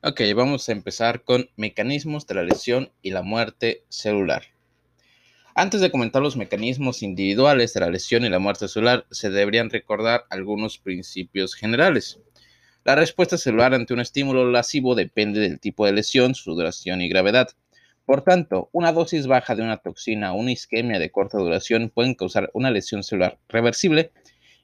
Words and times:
Ok, 0.00 0.20
vamos 0.36 0.68
a 0.68 0.72
empezar 0.72 1.24
con 1.24 1.50
mecanismos 1.56 2.24
de 2.28 2.36
la 2.36 2.44
lesión 2.44 2.92
y 3.02 3.10
la 3.10 3.22
muerte 3.22 3.82
celular. 3.88 4.44
Antes 5.56 5.80
de 5.80 5.90
comentar 5.90 6.22
los 6.22 6.36
mecanismos 6.36 7.02
individuales 7.02 7.74
de 7.74 7.80
la 7.80 7.90
lesión 7.90 8.24
y 8.24 8.28
la 8.28 8.38
muerte 8.38 8.68
celular, 8.68 9.06
se 9.10 9.28
deberían 9.28 9.70
recordar 9.70 10.24
algunos 10.30 10.78
principios 10.78 11.56
generales. 11.56 12.20
La 12.84 12.94
respuesta 12.94 13.36
celular 13.36 13.74
ante 13.74 13.92
un 13.92 13.98
estímulo 13.98 14.48
lesivo 14.48 14.94
depende 14.94 15.40
del 15.40 15.58
tipo 15.58 15.84
de 15.84 15.90
lesión, 15.90 16.36
su 16.36 16.54
duración 16.54 17.02
y 17.02 17.08
gravedad. 17.08 17.48
Por 18.06 18.22
tanto, 18.22 18.70
una 18.70 18.92
dosis 18.92 19.26
baja 19.26 19.56
de 19.56 19.62
una 19.62 19.78
toxina 19.78 20.32
o 20.32 20.36
una 20.36 20.52
isquemia 20.52 21.00
de 21.00 21.10
corta 21.10 21.38
duración 21.38 21.90
pueden 21.92 22.14
causar 22.14 22.50
una 22.54 22.70
lesión 22.70 23.02
celular 23.02 23.40
reversible 23.48 24.12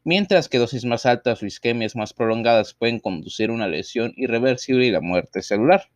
mientras 0.04 0.48
que 0.48 0.58
dosis 0.58 0.84
más 0.84 1.06
altas 1.06 1.42
o 1.42 1.46
isquemias 1.46 1.96
más 1.96 2.12
prolongadas 2.12 2.74
pueden 2.74 3.00
conducir 3.00 3.50
a 3.50 3.54
una 3.54 3.66
lesión 3.66 4.12
irreversible 4.16 4.86
y 4.86 4.90
la 4.90 5.00
muerte 5.00 5.42
celular. 5.42 5.88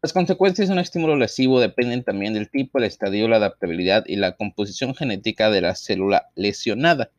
Las 0.00 0.12
consecuencias 0.12 0.68
de 0.68 0.74
un 0.74 0.78
estímulo 0.78 1.16
lesivo 1.16 1.58
dependen 1.58 2.04
también 2.04 2.34
del 2.34 2.50
tipo, 2.50 2.78
el 2.78 2.84
estadio, 2.84 3.26
la 3.26 3.36
adaptabilidad 3.36 4.04
y 4.06 4.14
la 4.14 4.36
composición 4.36 4.94
genética 4.94 5.50
de 5.50 5.60
la 5.60 5.74
célula 5.74 6.28
lesionada. 6.36 7.10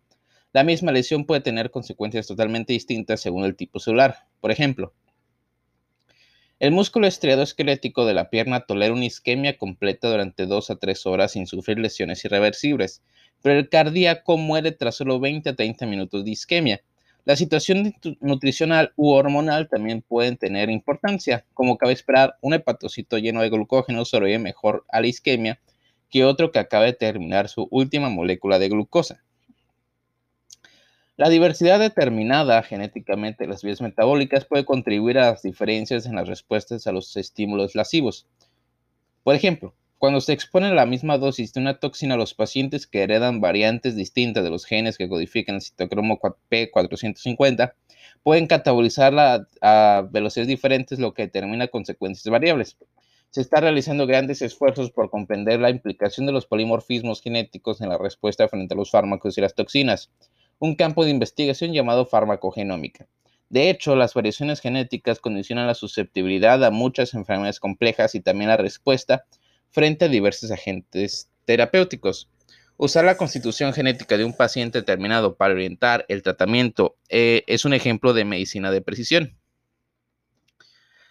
La 0.54 0.64
misma 0.64 0.94
lesión 0.94 1.26
puede 1.26 1.42
tener 1.42 1.72
consecuencias 1.72 2.28
totalmente 2.28 2.72
distintas 2.72 3.20
según 3.20 3.44
el 3.44 3.56
tipo 3.56 3.80
celular. 3.80 4.28
Por 4.40 4.52
ejemplo, 4.52 4.94
el 6.60 6.72
músculo 6.72 7.08
estriado 7.08 7.42
esquelético 7.42 8.06
de 8.06 8.14
la 8.14 8.30
pierna 8.30 8.62
tolera 8.62 8.94
una 8.94 9.06
isquemia 9.06 9.58
completa 9.58 10.10
durante 10.10 10.46
2 10.46 10.72
a 10.72 10.76
3 10.78 11.06
horas 11.06 11.32
sin 11.34 11.48
sufrir 11.48 11.80
lesiones 11.80 12.24
irreversibles, 12.26 13.02
pero 13.42 13.60
el 13.60 13.70
cardíaco 13.70 14.38
muere 14.38 14.72
tras 14.72 14.96
solo 14.96 15.20
20 15.20 15.50
a 15.50 15.56
30 15.56 15.86
minutos 15.86 16.26
de 16.26 16.32
isquemia. 16.32 16.82
La 17.26 17.36
situación 17.36 17.94
nutricional 18.22 18.92
u 18.96 19.12
hormonal 19.12 19.70
también 19.70 20.02
pueden 20.02 20.38
tener 20.38 20.70
importancia. 20.70 21.46
Como 21.54 21.78
cabe 21.78 21.94
esperar, 21.94 22.36
un 22.42 22.54
hepatocito 22.54 23.18
lleno 23.18 23.42
de 23.42 23.50
glucógeno 23.50 24.04
sobrevive 24.06 24.40
mejor 24.40 24.86
a 24.90 25.02
la 25.02 25.08
isquemia 25.08 25.60
que 26.10 26.26
otro 26.26 26.52
que 26.52 26.60
acaba 26.60 26.86
de 26.86 26.94
terminar 26.94 27.50
su 27.50 27.68
última 27.70 28.10
molécula 28.10 28.58
de 28.58 28.70
glucosa. 28.70 29.24
La 31.18 31.30
diversidad 31.30 31.80
determinada 31.80 32.64
genéticamente 32.64 33.44
de 33.44 33.50
las 33.50 33.62
vías 33.62 33.82
metabólicas 33.82 34.46
puede 34.46 34.66
contribuir 34.66 35.20
a 35.20 35.32
las 35.32 35.42
diferencias 35.42 36.06
en 36.06 36.16
las 36.16 36.28
respuestas 36.28 36.88
a 36.88 36.94
los 36.94 37.16
estímulos 37.18 37.76
lascivos. 37.76 38.26
Por 39.24 39.36
ejemplo, 39.36 39.76
cuando 40.00 40.22
se 40.22 40.32
expone 40.32 40.74
la 40.74 40.86
misma 40.86 41.18
dosis 41.18 41.52
de 41.52 41.60
una 41.60 41.78
toxina 41.78 42.16
los 42.16 42.34
pacientes 42.34 42.88
que 42.88 43.04
heredan 43.04 43.42
variantes 43.42 43.98
distintas 43.98 44.46
de 44.46 44.50
los 44.50 44.66
genes 44.66 44.98
que 44.98 45.10
codifican 45.10 45.56
el 45.56 45.62
citocromo 45.62 46.20
P450, 46.50 47.74
pueden 48.24 48.48
catabolizarla 48.48 49.46
a 49.62 50.08
velocidades 50.10 50.48
diferentes, 50.48 51.00
lo 51.00 51.14
que 51.14 51.24
determina 51.24 51.68
consecuencias 51.68 52.32
variables. 52.32 52.78
Se 53.30 53.42
están 53.42 53.64
realizando 53.64 54.08
grandes 54.08 54.42
esfuerzos 54.42 54.90
por 54.90 55.10
comprender 55.10 55.60
la 55.60 55.70
implicación 55.70 56.26
de 56.26 56.32
los 56.32 56.46
polimorfismos 56.46 57.22
genéticos 57.22 57.82
en 57.82 57.90
la 57.90 57.98
respuesta 57.98 58.48
frente 58.48 58.74
a 58.74 58.78
los 58.78 58.92
fármacos 58.92 59.38
y 59.38 59.42
las 59.42 59.54
toxinas, 59.54 60.12
un 60.60 60.76
campo 60.76 61.04
de 61.04 61.12
investigación 61.12 61.74
llamado 61.74 62.06
farmacogenómica. 62.06 63.06
De 63.50 63.70
hecho, 63.70 63.98
las 63.98 64.14
variaciones 64.14 64.62
genéticas 64.62 65.20
condicionan 65.20 65.68
la 65.68 65.74
susceptibilidad 65.74 66.64
a 66.64 66.72
muchas 66.72 67.14
enfermedades 67.16 67.60
complejas 67.60 68.16
y 68.16 68.22
también 68.22 68.50
la 68.50 68.58
respuesta 68.58 69.26
frente 69.72 70.06
a 70.06 70.08
diversos 70.08 70.52
agentes 70.52 71.30
terapéuticos. 71.46 72.30
Usar 72.78 73.04
la 73.06 73.18
constitución 73.18 73.74
genética 73.74 74.18
de 74.18 74.24
un 74.24 74.36
paciente 74.36 74.80
determinado 74.80 75.36
para 75.36 75.54
orientar 75.54 76.06
el 76.08 76.24
tratamiento 76.24 76.96
eh, 77.10 77.44
es 77.48 77.66
un 77.66 77.74
ejemplo 77.74 78.14
de 78.14 78.24
medicina 78.26 78.72
de 78.72 78.82
precisión. 78.82 79.38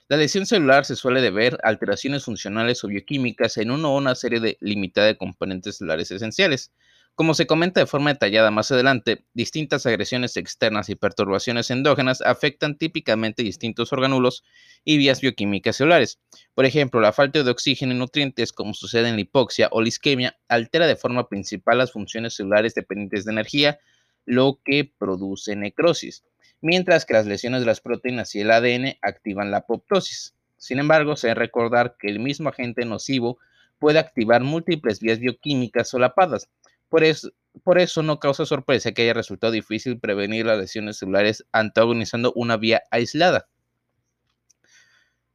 La 0.08 0.16
lesión 0.16 0.46
celular 0.46 0.86
se 0.86 0.96
suele 0.96 1.20
deber 1.20 1.58
a 1.62 1.68
alteraciones 1.68 2.24
funcionales 2.24 2.82
o 2.82 2.88
bioquímicas 2.88 3.58
en 3.58 3.70
uno 3.70 3.92
o 3.92 3.98
una 3.98 4.14
serie 4.14 4.40
de 4.40 4.56
limitada 4.60 5.06
de 5.08 5.18
componentes 5.18 5.76
celulares 5.76 6.10
esenciales, 6.10 6.72
como 7.18 7.34
se 7.34 7.48
comenta 7.48 7.80
de 7.80 7.86
forma 7.86 8.12
detallada 8.12 8.52
más 8.52 8.70
adelante, 8.70 9.24
distintas 9.34 9.84
agresiones 9.86 10.36
externas 10.36 10.88
y 10.88 10.94
perturbaciones 10.94 11.68
endógenas 11.72 12.20
afectan 12.20 12.78
típicamente 12.78 13.42
distintos 13.42 13.92
orgánulos 13.92 14.44
y 14.84 14.98
vías 14.98 15.20
bioquímicas 15.20 15.74
celulares. 15.74 16.20
Por 16.54 16.64
ejemplo, 16.64 17.00
la 17.00 17.12
falta 17.12 17.42
de 17.42 17.50
oxígeno 17.50 17.92
y 17.92 17.98
nutrientes, 17.98 18.52
como 18.52 18.72
sucede 18.72 19.08
en 19.08 19.16
la 19.16 19.22
hipoxia 19.22 19.68
o 19.72 19.82
la 19.82 19.88
isquemia, 19.88 20.38
altera 20.46 20.86
de 20.86 20.94
forma 20.94 21.28
principal 21.28 21.78
las 21.78 21.90
funciones 21.90 22.34
celulares 22.34 22.74
dependientes 22.76 23.24
de 23.24 23.32
energía, 23.32 23.80
lo 24.24 24.60
que 24.64 24.88
produce 24.96 25.56
necrosis, 25.56 26.22
mientras 26.60 27.04
que 27.04 27.14
las 27.14 27.26
lesiones 27.26 27.62
de 27.62 27.66
las 27.66 27.80
proteínas 27.80 28.32
y 28.36 28.42
el 28.42 28.52
ADN 28.52 28.96
activan 29.02 29.50
la 29.50 29.56
apoptosis. 29.56 30.36
Sin 30.56 30.78
embargo, 30.78 31.16
se 31.16 31.26
debe 31.26 31.40
recordar 31.40 31.96
que 31.98 32.06
el 32.06 32.20
mismo 32.20 32.50
agente 32.50 32.84
nocivo 32.84 33.38
puede 33.80 33.98
activar 33.98 34.44
múltiples 34.44 35.00
vías 35.00 35.18
bioquímicas 35.18 35.88
solapadas, 35.88 36.48
por 36.88 37.04
eso, 37.04 38.02
no 38.02 38.18
causa 38.18 38.46
sorpresa 38.46 38.92
que 38.92 39.02
haya 39.02 39.14
resultado 39.14 39.52
difícil 39.52 39.98
prevenir 39.98 40.46
las 40.46 40.58
lesiones 40.58 40.98
celulares 40.98 41.44
antagonizando 41.52 42.32
una 42.34 42.56
vía 42.56 42.82
aislada. 42.90 43.48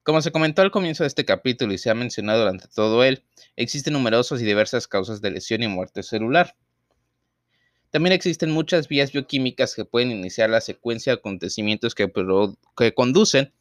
Como 0.03 0.21
se 0.21 0.31
comentó 0.31 0.61
al 0.61 0.71
comienzo 0.71 1.03
de 1.03 1.07
este 1.07 1.25
capítulo 1.25 1.73
y 1.73 1.77
se 1.77 1.89
ha 1.89 1.95
mencionado 1.95 2.39
durante 2.39 2.67
todo 2.67 3.03
él, 3.03 3.23
existen 3.55 3.93
numerosas 3.93 4.41
y 4.41 4.45
diversas 4.45 4.87
causas 4.87 5.21
de 5.21 5.31
lesión 5.31 5.63
y 5.63 5.67
muerte 5.67 6.03
celular. 6.03 6.55
También 7.89 8.13
existen 8.13 8.51
muchas 8.51 8.87
vías 8.87 9.11
bioquímicas 9.11 9.75
que 9.75 9.85
pueden 9.85 10.11
iniciar 10.11 10.49
la 10.49 10.61
secuencia 10.61 11.13
de 11.13 11.19
acontecimientos 11.19 11.93
que, 11.93 12.11
que 12.75 12.93
conducen 12.93 13.53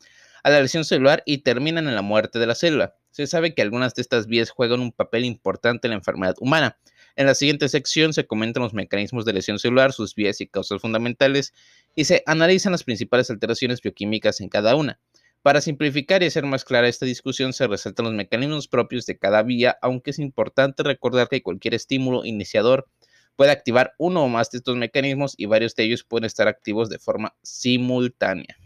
a 0.42 0.50
la 0.50 0.60
lesión 0.60 0.84
celular 0.84 1.22
y 1.26 1.38
terminan 1.38 1.86
en 1.86 1.94
la 1.94 2.02
muerte 2.02 2.38
de 2.38 2.46
la 2.46 2.54
célula. 2.54 2.96
Se 3.10 3.26
sabe 3.26 3.54
que 3.54 3.62
algunas 3.62 3.94
de 3.94 4.02
estas 4.02 4.26
vías 4.26 4.50
juegan 4.50 4.80
un 4.80 4.90
papel 4.90 5.26
importante 5.26 5.86
en 5.86 5.90
la 5.90 5.98
enfermedad 5.98 6.34
humana, 6.40 6.78
en 7.16 7.26
la 7.26 7.34
siguiente 7.34 7.68
sección 7.68 8.12
se 8.12 8.26
comentan 8.26 8.62
los 8.62 8.74
mecanismos 8.74 9.24
de 9.24 9.32
lesión 9.32 9.58
celular, 9.58 9.92
sus 9.92 10.14
vías 10.14 10.40
y 10.40 10.46
causas 10.46 10.80
fundamentales, 10.80 11.52
y 11.94 12.04
se 12.04 12.22
analizan 12.26 12.72
las 12.72 12.84
principales 12.84 13.30
alteraciones 13.30 13.80
bioquímicas 13.82 14.40
en 14.40 14.48
cada 14.48 14.76
una. 14.76 14.98
Para 15.42 15.60
simplificar 15.60 16.22
y 16.22 16.26
hacer 16.26 16.46
más 16.46 16.64
clara 16.64 16.88
esta 16.88 17.04
discusión, 17.04 17.52
se 17.52 17.66
resaltan 17.66 18.04
los 18.06 18.14
mecanismos 18.14 18.68
propios 18.68 19.06
de 19.06 19.18
cada 19.18 19.42
vía, 19.42 19.76
aunque 19.82 20.12
es 20.12 20.20
importante 20.20 20.84
recordar 20.84 21.28
que 21.28 21.42
cualquier 21.42 21.74
estímulo 21.74 22.24
iniciador 22.24 22.88
puede 23.34 23.50
activar 23.50 23.94
uno 23.98 24.22
o 24.22 24.28
más 24.28 24.50
de 24.50 24.58
estos 24.58 24.76
mecanismos 24.76 25.34
y 25.36 25.46
varios 25.46 25.74
de 25.74 25.84
ellos 25.84 26.04
pueden 26.04 26.26
estar 26.26 26.46
activos 26.46 26.88
de 26.90 26.98
forma 26.98 27.34
simultánea. 27.42 28.56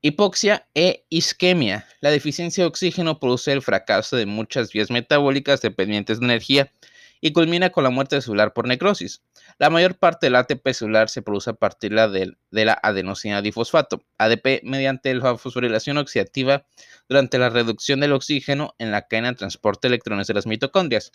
Hipoxia 0.00 0.68
e 0.76 1.04
isquemia. 1.08 1.84
La 2.00 2.12
deficiencia 2.12 2.62
de 2.62 2.68
oxígeno 2.68 3.18
produce 3.18 3.50
el 3.50 3.62
fracaso 3.62 4.16
de 4.16 4.26
muchas 4.26 4.72
vías 4.72 4.92
metabólicas 4.92 5.60
dependientes 5.60 6.20
de 6.20 6.26
energía 6.26 6.72
y 7.20 7.32
culmina 7.32 7.70
con 7.70 7.82
la 7.82 7.90
muerte 7.90 8.20
celular 8.20 8.52
por 8.52 8.68
necrosis. 8.68 9.24
La 9.58 9.70
mayor 9.70 9.98
parte 9.98 10.26
del 10.26 10.36
ATP 10.36 10.68
celular 10.72 11.08
se 11.08 11.20
produce 11.20 11.50
a 11.50 11.54
partir 11.54 11.94
de, 11.94 12.36
la 12.52 12.78
adenosina 12.80 13.42
difosfato, 13.42 14.04
ADP, 14.18 14.62
mediante 14.62 15.12
la 15.14 15.36
fosforilación 15.36 15.98
oxidativa 15.98 16.64
durante 17.08 17.40
la 17.40 17.48
reducción 17.48 17.98
del 17.98 18.12
oxígeno 18.12 18.76
en 18.78 18.92
la 18.92 19.08
cadena 19.08 19.32
de 19.32 19.38
transporte 19.38 19.88
de 19.88 19.94
electrones 19.94 20.28
de 20.28 20.34
las 20.34 20.46
mitocondrias. 20.46 21.10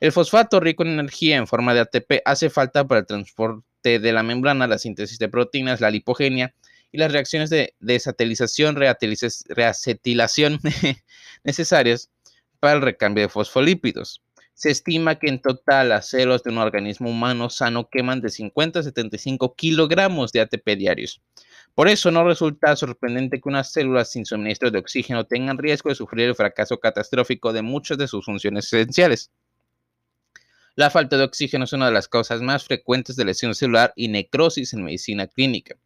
El 0.00 0.10
fosfato 0.10 0.58
rico 0.58 0.84
en 0.84 0.88
energía 0.98 1.36
en 1.36 1.46
forma 1.46 1.74
de 1.74 1.80
ATP 1.80 2.22
hace 2.24 2.48
falta 2.48 2.86
para 2.86 3.00
el 3.00 3.06
transporte 3.06 3.98
de 3.98 4.12
la 4.12 4.22
membrana, 4.22 4.66
la 4.66 4.78
síntesis 4.78 5.18
de 5.18 5.28
proteínas, 5.28 5.82
la 5.82 5.90
lipogenia, 5.90 6.54
y 6.92 6.98
las 6.98 7.10
reacciones 7.10 7.50
de 7.50 7.74
desatelización, 7.80 8.76
reacetilación 8.76 10.60
necesarias 11.44 12.10
para 12.60 12.74
el 12.74 12.82
recambio 12.82 13.24
de 13.24 13.28
fosfolípidos. 13.28 14.22
Se 14.54 14.70
estima 14.70 15.18
que 15.18 15.28
en 15.28 15.40
total 15.40 15.88
las 15.88 16.10
células 16.10 16.42
de 16.42 16.50
un 16.50 16.58
organismo 16.58 17.10
humano 17.10 17.48
sano 17.48 17.88
queman 17.88 18.20
de 18.20 18.28
50 18.28 18.80
a 18.80 18.82
75 18.82 19.54
kilogramos 19.56 20.30
de 20.30 20.42
ATP 20.42 20.76
diarios. 20.76 21.22
Por 21.74 21.88
eso 21.88 22.10
no 22.10 22.22
resulta 22.22 22.76
sorprendente 22.76 23.40
que 23.40 23.48
unas 23.48 23.72
células 23.72 24.12
sin 24.12 24.26
suministro 24.26 24.70
de 24.70 24.78
oxígeno 24.78 25.24
tengan 25.24 25.56
riesgo 25.56 25.88
de 25.88 25.96
sufrir 25.96 26.28
el 26.28 26.34
fracaso 26.34 26.78
catastrófico 26.78 27.52
de 27.54 27.62
muchas 27.62 27.96
de 27.96 28.06
sus 28.06 28.26
funciones 28.26 28.66
esenciales. 28.66 29.30
La 30.74 30.90
falta 30.90 31.16
de 31.16 31.24
oxígeno 31.24 31.64
es 31.64 31.72
una 31.72 31.86
de 31.86 31.92
las 31.92 32.08
causas 32.08 32.40
más 32.42 32.64
frecuentes 32.64 33.16
de 33.16 33.24
lesión 33.24 33.54
celular 33.54 33.92
y 33.96 34.08
necrosis 34.08 34.72
en 34.72 34.84
medicina 34.84 35.26
clínica. 35.26 35.76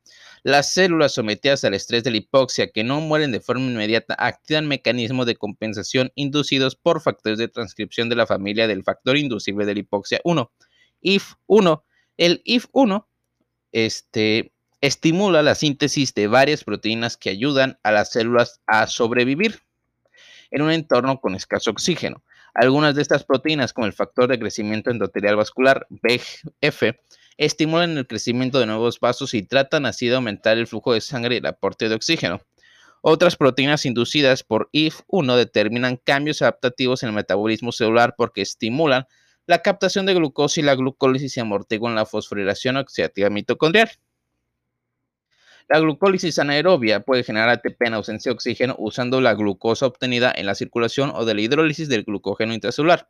Las 0.47 0.73
células 0.73 1.13
sometidas 1.13 1.65
al 1.65 1.75
estrés 1.75 2.05
de 2.05 2.13
la 2.13 2.19
hipoxia 2.19 2.71
que 2.71 2.85
no 2.85 3.01
mueren 3.01 3.33
de 3.33 3.41
forma 3.41 3.69
inmediata 3.69 4.15
activan 4.17 4.69
mecanismos 4.69 5.27
de 5.27 5.35
compensación 5.35 6.13
inducidos 6.15 6.77
por 6.77 7.01
factores 7.01 7.41
de 7.41 7.49
transcripción 7.49 8.09
de 8.09 8.15
la 8.15 8.29
familia 8.29 8.69
del 8.69 8.85
factor 8.85 9.17
inducible 9.17 9.67
de 9.67 9.75
la 9.75 9.81
hipoxia 9.81 10.21
1, 10.23 10.53
IF1. 11.03 11.83
El 12.17 12.45
IF1 12.45 13.07
este, 13.73 14.53
estimula 14.81 15.43
la 15.43 15.57
síntesis 15.57 16.15
de 16.15 16.29
varias 16.29 16.63
proteínas 16.63 17.17
que 17.17 17.31
ayudan 17.31 17.81
a 17.83 17.91
las 17.91 18.13
células 18.13 18.61
a 18.69 18.87
sobrevivir 18.87 19.63
en 20.53 20.63
un 20.63 20.71
entorno 20.71 21.21
con 21.21 21.35
escaso 21.35 21.73
oxígeno. 21.73 22.23
Algunas 22.55 22.95
de 22.95 23.03
estas 23.03 23.25
proteínas, 23.25 23.73
como 23.73 23.89
el 23.89 23.93
factor 23.93 24.29
de 24.29 24.39
crecimiento 24.39 24.93
endotelial 24.93 25.35
vascular, 25.35 25.89
BF, 25.91 26.95
estimulan 27.38 27.99
el 27.99 28.06
crecimiento 28.06 28.59
de 28.59 28.67
nuevos 28.67 29.00
vasos 29.00 29.35
y 29.35 29.43
tratan 29.43 29.87
así 29.87 30.09
de 30.09 30.17
aumentar 30.17 30.59
el 30.59 30.67
flujo 30.67 30.93
de 30.93 31.00
sangre 31.00 31.37
y 31.37 31.38
el 31.38 31.47
aporte 31.47 31.88
de 31.88 31.94
oxígeno. 31.94 32.41
Otras 33.03 33.37
proteínas 33.37 33.87
inducidas 33.87 34.43
por 34.43 34.69
IF1 34.73 35.37
determinan 35.37 35.97
cambios 35.97 36.43
adaptativos 36.43 37.03
en 37.03 37.11
el 37.11 37.15
metabolismo 37.15 37.73
celular 37.73 38.15
porque 38.17 38.43
estimulan 38.43 39.06
la 39.47 39.62
captación 39.62 40.06
de 40.06 40.15
glucosa 40.15 40.61
y 40.61 40.65
la 40.65 40.75
glucólisis 40.75 41.37
y 41.37 41.41
amortiguan 41.41 41.94
la 41.94 42.06
fosforilación 42.06 42.77
oxidativa 42.77 43.31
mitocondrial. 43.31 43.91
La 45.69 45.81
glucólisis 45.81 46.38
anaerobia 46.38 47.00
puede 47.00 47.25
generar 47.25 47.49
ATP 47.49 47.83
en 47.87 47.94
ausencia 47.94 48.31
de 48.31 48.35
oxígeno 48.35 48.75
usando 48.79 49.21
la 49.21 49.35
glucosa 49.35 49.87
obtenida 49.87 50.33
en 50.35 50.47
la 50.47 50.55
circulación 50.55 51.12
o 51.15 51.25
de 51.25 51.35
la 51.35 51.41
hidrólisis 51.41 51.88
del 51.88 52.05
glucógeno 52.05 52.55
intracelular. 52.55 53.09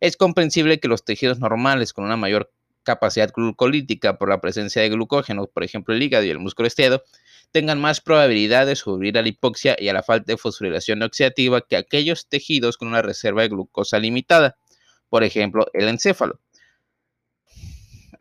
Es 0.00 0.16
comprensible 0.16 0.80
que 0.80 0.88
los 0.88 1.04
tejidos 1.04 1.38
normales 1.38 1.92
con 1.92 2.04
una 2.04 2.16
mayor 2.16 2.52
capacidad 2.82 3.32
glucolítica 3.34 4.18
por 4.18 4.28
la 4.28 4.40
presencia 4.40 4.82
de 4.82 4.88
glucógeno, 4.88 5.46
por 5.46 5.64
ejemplo 5.64 5.94
el 5.94 6.02
hígado 6.02 6.24
y 6.24 6.30
el 6.30 6.38
músculo 6.38 6.66
estriado, 6.66 7.02
tengan 7.50 7.80
más 7.80 8.00
probabilidad 8.00 8.66
de 8.66 8.76
sufrir 8.76 9.18
a 9.18 9.22
la 9.22 9.28
hipoxia 9.28 9.76
y 9.78 9.88
a 9.88 9.92
la 9.92 10.02
falta 10.02 10.32
de 10.32 10.36
fosforilación 10.38 11.02
oxidativa 11.02 11.60
que 11.60 11.76
aquellos 11.76 12.28
tejidos 12.28 12.76
con 12.76 12.88
una 12.88 13.02
reserva 13.02 13.42
de 13.42 13.48
glucosa 13.48 13.98
limitada, 13.98 14.56
por 15.08 15.24
ejemplo 15.24 15.66
el 15.72 15.88
encéfalo. 15.88 16.40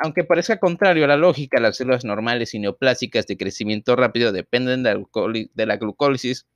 Aunque 0.04 0.24
parezca 0.24 0.58
contrario 0.58 1.06
a 1.06 1.08
la 1.08 1.16
lógica, 1.16 1.60
las 1.60 1.78
células 1.78 2.04
normales 2.04 2.56
y 2.56 2.60
neoplásicas 2.60 3.28
de 3.28 3.38
crecimiento 3.38 3.96
rápido 3.96 4.32
dependen 4.32 4.84
de 4.84 5.66
la 5.66 5.78
glucólisis 5.78 6.48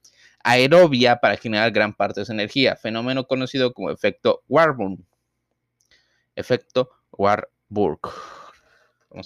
aerobia 0.44 1.18
para 1.18 1.38
generar 1.38 1.72
gran 1.72 1.94
parte 1.94 2.22
de 2.22 2.26
su 2.26 2.32
energía, 2.32 2.76
fenómeno 2.76 3.26
conocido 3.26 3.74
como 3.74 3.90
efecto 3.90 4.44
Warburg. 4.48 5.00
Efecto 6.36 6.90
Warburg. 7.12 7.55
A 9.12 9.22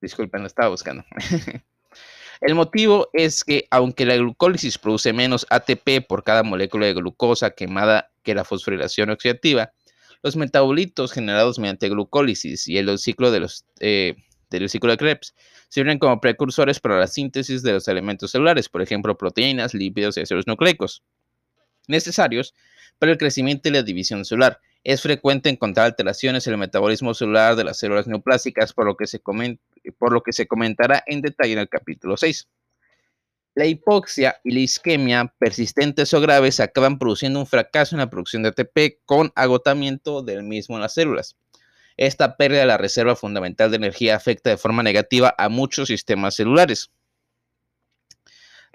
Disculpen, 0.00 0.42
lo 0.42 0.46
estaba 0.46 0.68
buscando. 0.68 1.04
El 2.40 2.54
motivo 2.54 3.08
es 3.12 3.42
que 3.42 3.66
aunque 3.70 4.06
la 4.06 4.16
glucólisis 4.16 4.78
produce 4.78 5.12
menos 5.12 5.46
ATP 5.50 6.06
por 6.06 6.22
cada 6.22 6.44
molécula 6.44 6.86
de 6.86 6.94
glucosa 6.94 7.50
quemada 7.50 8.12
que 8.22 8.34
la 8.34 8.44
fosforilación 8.44 9.10
oxidativa, 9.10 9.72
los 10.22 10.36
metabolitos 10.36 11.12
generados 11.12 11.58
mediante 11.58 11.88
glucólisis 11.88 12.68
y 12.68 12.78
el 12.78 12.96
ciclo 12.98 13.32
de 13.32 13.40
los, 13.40 13.64
eh, 13.80 14.14
del 14.50 14.68
ciclo 14.68 14.90
de 14.90 14.98
Krebs 14.98 15.34
sirven 15.68 15.98
como 15.98 16.20
precursores 16.20 16.80
para 16.80 16.98
la 16.98 17.08
síntesis 17.08 17.62
de 17.62 17.72
los 17.72 17.88
elementos 17.88 18.30
celulares, 18.30 18.68
por 18.68 18.82
ejemplo, 18.82 19.16
proteínas, 19.18 19.74
lípidos 19.74 20.16
y 20.16 20.20
ácidos 20.20 20.46
nucleicos, 20.46 21.02
necesarios 21.88 22.54
para 22.98 23.12
el 23.12 23.18
crecimiento 23.18 23.68
y 23.68 23.72
la 23.72 23.82
división 23.82 24.24
celular. 24.24 24.60
Es 24.84 25.02
frecuente 25.02 25.48
encontrar 25.48 25.86
alteraciones 25.86 26.46
en 26.46 26.54
el 26.54 26.58
metabolismo 26.58 27.14
celular 27.14 27.56
de 27.56 27.64
las 27.64 27.78
células 27.78 28.06
neoplásicas, 28.06 28.72
por 28.72 28.86
lo 28.86 28.96
que 28.96 29.06
se, 29.06 29.20
por 29.20 30.12
lo 30.12 30.22
que 30.22 30.32
se 30.32 30.46
comentará 30.46 31.02
en 31.06 31.20
detalle 31.20 31.54
en 31.54 31.58
el 31.58 31.68
capítulo 31.68 32.16
6. 32.16 32.48
La 33.54 33.66
hipoxia 33.66 34.40
y 34.44 34.52
la 34.52 34.60
isquemia 34.60 35.34
persistentes 35.38 36.14
o 36.14 36.20
graves 36.20 36.60
acaban 36.60 36.98
produciendo 36.98 37.40
un 37.40 37.46
fracaso 37.46 37.96
en 37.96 37.98
la 37.98 38.08
producción 38.08 38.44
de 38.44 38.50
ATP 38.50 39.00
con 39.04 39.32
agotamiento 39.34 40.22
del 40.22 40.44
mismo 40.44 40.76
en 40.76 40.82
las 40.82 40.94
células. 40.94 41.36
Esta 41.96 42.36
pérdida 42.36 42.60
de 42.60 42.66
la 42.66 42.78
reserva 42.78 43.16
fundamental 43.16 43.70
de 43.70 43.76
energía 43.78 44.14
afecta 44.14 44.50
de 44.50 44.56
forma 44.56 44.84
negativa 44.84 45.34
a 45.36 45.48
muchos 45.48 45.88
sistemas 45.88 46.36
celulares. 46.36 46.92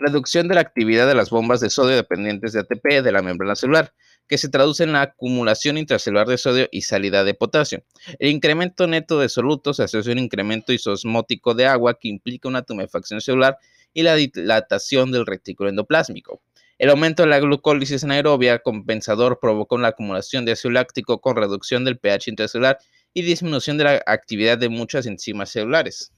Reducción 0.06 0.50
de 0.50 0.56
la 0.56 0.60
actividad 0.60 1.08
de 1.08 1.16
las 1.16 1.30
bombas 1.30 1.62
de 1.62 1.70
sodio 1.70 1.96
dependientes 1.96 2.52
de 2.52 2.60
ATP 2.60 3.02
de 3.02 3.12
la 3.14 3.22
membrana 3.22 3.56
celular 3.56 3.94
que 4.28 4.38
se 4.38 4.50
traduce 4.50 4.84
en 4.84 4.92
la 4.92 5.02
acumulación 5.02 5.78
intracelular 5.78 6.28
de 6.28 6.38
sodio 6.38 6.68
y 6.74 6.82
salida 6.82 7.24
de 7.24 7.34
potasio. 7.34 7.86
El 8.20 8.30
incremento 8.32 8.86
neto 8.86 9.18
de 9.18 9.30
solutos 9.30 9.78
se 9.78 9.84
asocia 9.84 10.12
a 10.12 10.16
un 10.16 10.20
incremento 10.20 10.74
isosmótico 10.74 11.54
de 11.54 11.68
agua 11.68 11.98
que 11.98 12.10
implica 12.10 12.50
una 12.50 12.64
tumefacción 12.64 13.22
celular 13.22 13.58
y 13.94 14.04
la 14.04 14.16
dilatación 14.16 15.14
del 15.14 15.26
retículo 15.26 15.70
endoplásmico. 15.70 16.42
El 16.78 16.90
aumento 16.90 17.24
de 17.24 17.30
la 17.30 17.40
glucólisis 17.40 18.04
anaerobia 18.04 18.60
compensador 18.60 19.40
provoca 19.40 19.76
una 19.76 19.88
acumulación 19.88 20.44
de 20.44 20.52
ácido 20.52 20.72
láctico 20.72 21.22
con 21.22 21.38
reducción 21.38 21.86
del 21.86 21.98
pH 21.98 22.30
intracelular 22.30 22.78
y 23.14 23.22
disminución 23.22 23.78
de 23.78 23.86
la 23.86 24.04
actividad 24.06 24.58
de 24.58 24.68
muchas 24.68 25.06
enzimas 25.06 25.52
celulares. 25.52 26.12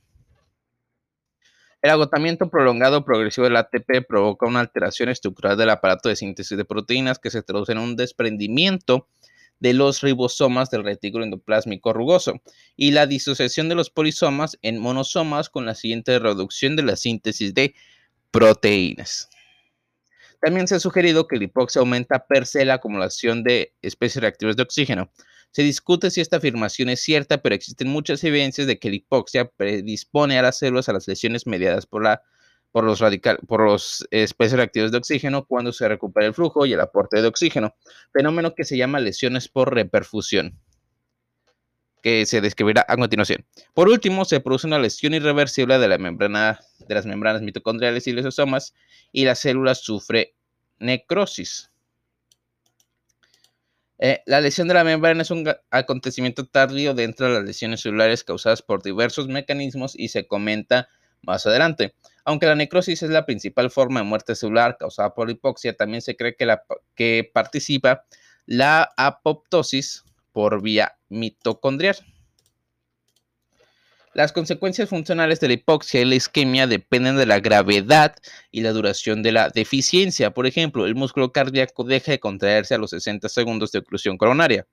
El 1.85 1.91
agotamiento 1.91 2.49
prolongado 2.49 3.05
progresivo 3.05 3.43
del 3.45 3.57
ATP 3.57 4.07
provoca 4.09 4.47
una 4.47 4.59
alteración 4.59 5.09
estructural 5.09 5.55
del 5.55 5.69
aparato 5.69 6.09
de 6.09 6.15
síntesis 6.15 6.57
de 6.57 6.65
proteínas 6.65 7.19
que 7.19 7.29
se 7.29 7.43
traduce 7.43 7.73
en 7.73 7.77
un 7.77 7.95
desprendimiento 7.95 9.07
de 9.59 9.75
los 9.75 10.01
ribosomas 10.01 10.71
del 10.71 10.83
retículo 10.83 11.23
endoplásmico 11.23 11.93
rugoso 11.93 12.41
y 12.75 12.89
la 12.89 13.05
disociación 13.05 13.69
de 13.69 13.75
los 13.75 13.91
polisomas 13.91 14.57
en 14.63 14.79
monosomas 14.79 15.51
con 15.51 15.67
la 15.67 15.75
siguiente 15.75 16.17
reducción 16.17 16.75
de 16.75 16.81
la 16.81 16.95
síntesis 16.95 17.53
de 17.53 17.75
proteínas. 18.31 19.29
También 20.41 20.67
se 20.67 20.73
ha 20.73 20.79
sugerido 20.79 21.27
que 21.27 21.37
la 21.37 21.43
hipoxia 21.43 21.81
aumenta 21.81 22.25
per 22.25 22.47
se 22.47 22.65
la 22.65 22.73
acumulación 22.73 23.43
de 23.43 23.75
especies 23.83 24.23
reactivas 24.23 24.55
de 24.55 24.63
oxígeno, 24.63 25.11
se 25.56 25.63
discute 25.63 26.12
si 26.12 26.19
esta 26.19 26.36
afirmación 26.36 26.90
es 26.90 27.00
cierta, 27.00 27.42
pero 27.42 27.56
existen 27.56 27.88
muchas 27.88 28.22
evidencias 28.25 28.68
de 28.68 28.78
que 28.78 28.90
la 28.90 28.98
hipoxia 28.98 29.50
predispone 29.50 30.38
a 30.38 30.42
las 30.42 30.57
células 30.57 30.90
a 30.90 30.92
las 30.92 31.07
lesiones 31.07 31.48
mediadas 31.48 31.86
por, 31.86 32.04
la, 32.04 32.24
por 32.74 32.84
los, 32.84 33.00
radical, 33.00 33.40
por 33.48 33.62
los 33.62 34.06
especies 34.12 34.57
reactivos 34.57 34.92
de 34.92 34.98
oxígeno 34.98 35.46
cuando 35.46 35.72
se 35.72 35.88
recupera 35.88 36.28
el 36.28 36.34
flujo 36.34 36.66
y 36.66 36.74
el 36.74 36.81
aporte 36.81 37.22
de 37.22 37.30
oxígeno, 37.30 37.74
fenómeno 38.12 38.54
que 38.54 38.66
se 38.66 38.75
llama 38.75 39.00
lesiones 39.00 39.48
por 39.48 39.74
reperfusión 39.74 40.60
que 42.04 42.25
se 42.25 42.42
describirá 42.42 42.86
a 42.90 42.98
continuación. 42.98 43.46
Por 43.74 43.88
último, 43.88 44.25
se 44.25 44.42
produce 44.42 44.68
una 44.68 44.78
lesión 44.78 45.13
irreversible 45.13 45.80
de, 45.80 45.88
la 45.88 45.98
membrana, 45.98 46.60
de 46.86 46.96
las 46.96 47.06
membranas 47.06 47.42
mitocondriales 47.42 48.07
y 48.07 48.12
lisosomas 48.12 48.74
y 49.13 49.24
la 49.24 49.36
célula 49.36 49.74
sufre 49.74 50.36
necrosis. 50.80 51.72
Eh, 53.97 54.21
la 54.25 54.42
lesión 54.42 54.68
de 54.68 54.74
la 54.74 54.83
membrana 54.83 55.21
es 55.21 55.31
un 55.31 55.50
acontecimiento 55.71 56.45
tardío 56.45 56.94
dentro 56.94 57.27
de 57.27 57.33
las 57.36 57.44
lesiones 57.44 57.81
celulares 57.81 58.24
causadas 58.24 58.62
por 58.62 58.83
diversos 58.83 59.27
mecanismos 59.27 59.97
y 59.97 60.09
se 60.09 60.27
comenta 60.27 60.89
más 61.21 61.45
adelante. 61.45 61.95
Aunque 62.25 62.45
la 62.45 62.56
necrosis 62.56 63.03
es 63.03 63.09
la 63.09 63.25
principal 63.25 63.71
forma 63.71 64.01
de 64.01 64.06
muerte 64.06 64.36
celular 64.36 64.77
causada 64.77 65.13
por 65.13 65.30
hipoxia, 65.30 65.75
también 65.75 66.01
se 66.01 66.15
cree 66.15 66.36
que, 66.36 66.45
la, 66.45 66.63
que 66.95 67.30
participa 67.33 68.06
la 68.45 68.92
apoptosis 68.97 70.03
por 70.31 70.62
vía 70.62 70.97
mitocondrial. 71.09 71.97
Las 74.15 74.31
consecuencias 74.31 74.88
funcionales 74.88 75.41
de 75.41 75.50
la 75.50 75.56
hipoxia 75.56 75.99
y 75.99 76.06
la 76.06 76.16
isquemia 76.16 76.68
dependen 76.68 77.18
de 77.18 77.25
la 77.25 77.42
gravedad 77.42 78.16
y 78.49 78.61
la 78.61 78.71
duración 78.71 79.21
de 79.21 79.33
la 79.33 79.49
deficiencia. 79.49 80.31
Por 80.31 80.47
ejemplo, 80.47 80.85
el 80.85 80.95
músculo 80.95 81.33
cardíaco 81.33 81.83
deja 81.83 82.13
de 82.13 82.21
contraerse 82.21 82.73
a 82.73 82.78
los 82.78 82.92
60 82.92 83.28
segundos 83.28 83.73
de 83.73 83.80
oclusión 83.80 84.18
coronaria. 84.18 84.66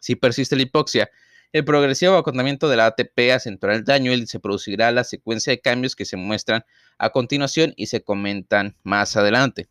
Si 0.00 0.14
persiste 0.14 0.54
la 0.54 0.62
hipoxia, 0.62 1.10
el 1.52 1.64
progresivo 1.64 2.14
agotamiento 2.14 2.68
de 2.68 2.76
la 2.76 2.86
ATP 2.86 3.32
acentuará 3.34 3.74
el 3.74 3.82
daño 3.82 4.12
y 4.12 4.28
se 4.28 4.38
producirá 4.38 4.92
la 4.92 5.02
secuencia 5.02 5.50
de 5.50 5.60
cambios 5.60 5.96
que 5.96 6.04
se 6.04 6.16
muestran 6.16 6.64
a 6.98 7.10
continuación 7.10 7.74
y 7.76 7.86
se 7.86 8.04
comentan 8.04 8.76
más 8.84 9.16
adelante. 9.16 9.68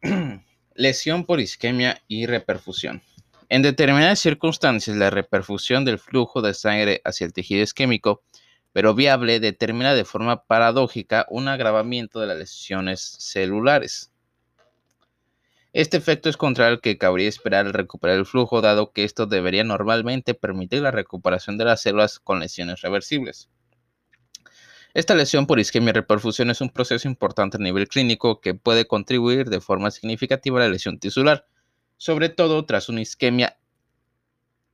Lesión 0.74 1.26
por 1.26 1.38
isquemia 1.38 2.00
y 2.08 2.24
reperfusión. 2.24 3.02
En 3.50 3.62
determinadas 3.62 4.18
circunstancias, 4.18 4.94
la 4.94 5.08
reperfusión 5.08 5.86
del 5.86 5.98
flujo 5.98 6.42
de 6.42 6.52
sangre 6.52 7.00
hacia 7.04 7.24
el 7.24 7.32
tejido 7.32 7.62
isquémico, 7.62 8.22
pero 8.74 8.94
viable, 8.94 9.40
determina 9.40 9.94
de 9.94 10.04
forma 10.04 10.44
paradójica 10.44 11.26
un 11.30 11.48
agravamiento 11.48 12.20
de 12.20 12.26
las 12.26 12.36
lesiones 12.36 13.00
celulares. 13.00 14.12
Este 15.72 15.96
efecto 15.96 16.28
es 16.28 16.36
contrario 16.36 16.74
al 16.74 16.80
que 16.82 16.98
cabría 16.98 17.28
esperar 17.28 17.64
al 17.64 17.72
recuperar 17.72 18.18
el 18.18 18.26
flujo, 18.26 18.60
dado 18.60 18.92
que 18.92 19.04
esto 19.04 19.24
debería 19.24 19.64
normalmente 19.64 20.34
permitir 20.34 20.82
la 20.82 20.90
recuperación 20.90 21.56
de 21.56 21.64
las 21.64 21.80
células 21.80 22.18
con 22.18 22.40
lesiones 22.40 22.82
reversibles. 22.82 23.48
Esta 24.92 25.14
lesión 25.14 25.46
por 25.46 25.58
isquemia 25.58 25.90
y 25.90 25.92
reperfusión 25.92 26.50
es 26.50 26.60
un 26.60 26.68
proceso 26.68 27.08
importante 27.08 27.56
a 27.56 27.60
nivel 27.60 27.88
clínico 27.88 28.40
que 28.42 28.54
puede 28.54 28.86
contribuir 28.86 29.48
de 29.48 29.60
forma 29.60 29.90
significativa 29.90 30.58
a 30.58 30.64
la 30.64 30.70
lesión 30.70 30.98
tisular, 30.98 31.46
sobre 31.98 32.30
todo 32.30 32.64
tras 32.64 32.88
una 32.88 33.02
isquemia 33.02 33.58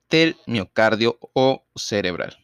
del 0.09 0.37
miocardio 0.47 1.19
o 1.33 1.65
cerebral. 1.75 2.39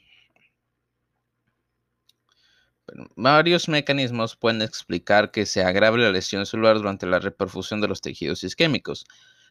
varios 3.17 3.69
mecanismos 3.69 4.37
pueden 4.37 4.63
explicar 4.63 5.31
que 5.31 5.47
se 5.47 5.63
agrave 5.63 5.99
la 5.99 6.11
lesión 6.11 6.47
celular 6.47 6.77
durante 6.77 7.07
la 7.07 7.19
reperfusión 7.19 7.81
de 7.81 7.89
los 7.89 8.01
tejidos 8.01 8.43
isquémicos. 8.45 9.07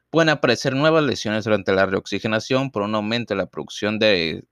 Pueden 0.09 0.29
aparecer 0.29 0.75
nuevas 0.75 1.03
lesiones 1.03 1.45
durante 1.45 1.71
la 1.71 1.85
reoxigenación 1.85 2.71
por 2.71 2.81
un 2.81 2.95
aumento 2.95 3.33
de 3.33 3.37
la 3.37 3.45
producción 3.45 3.99
de, 3.99 4.43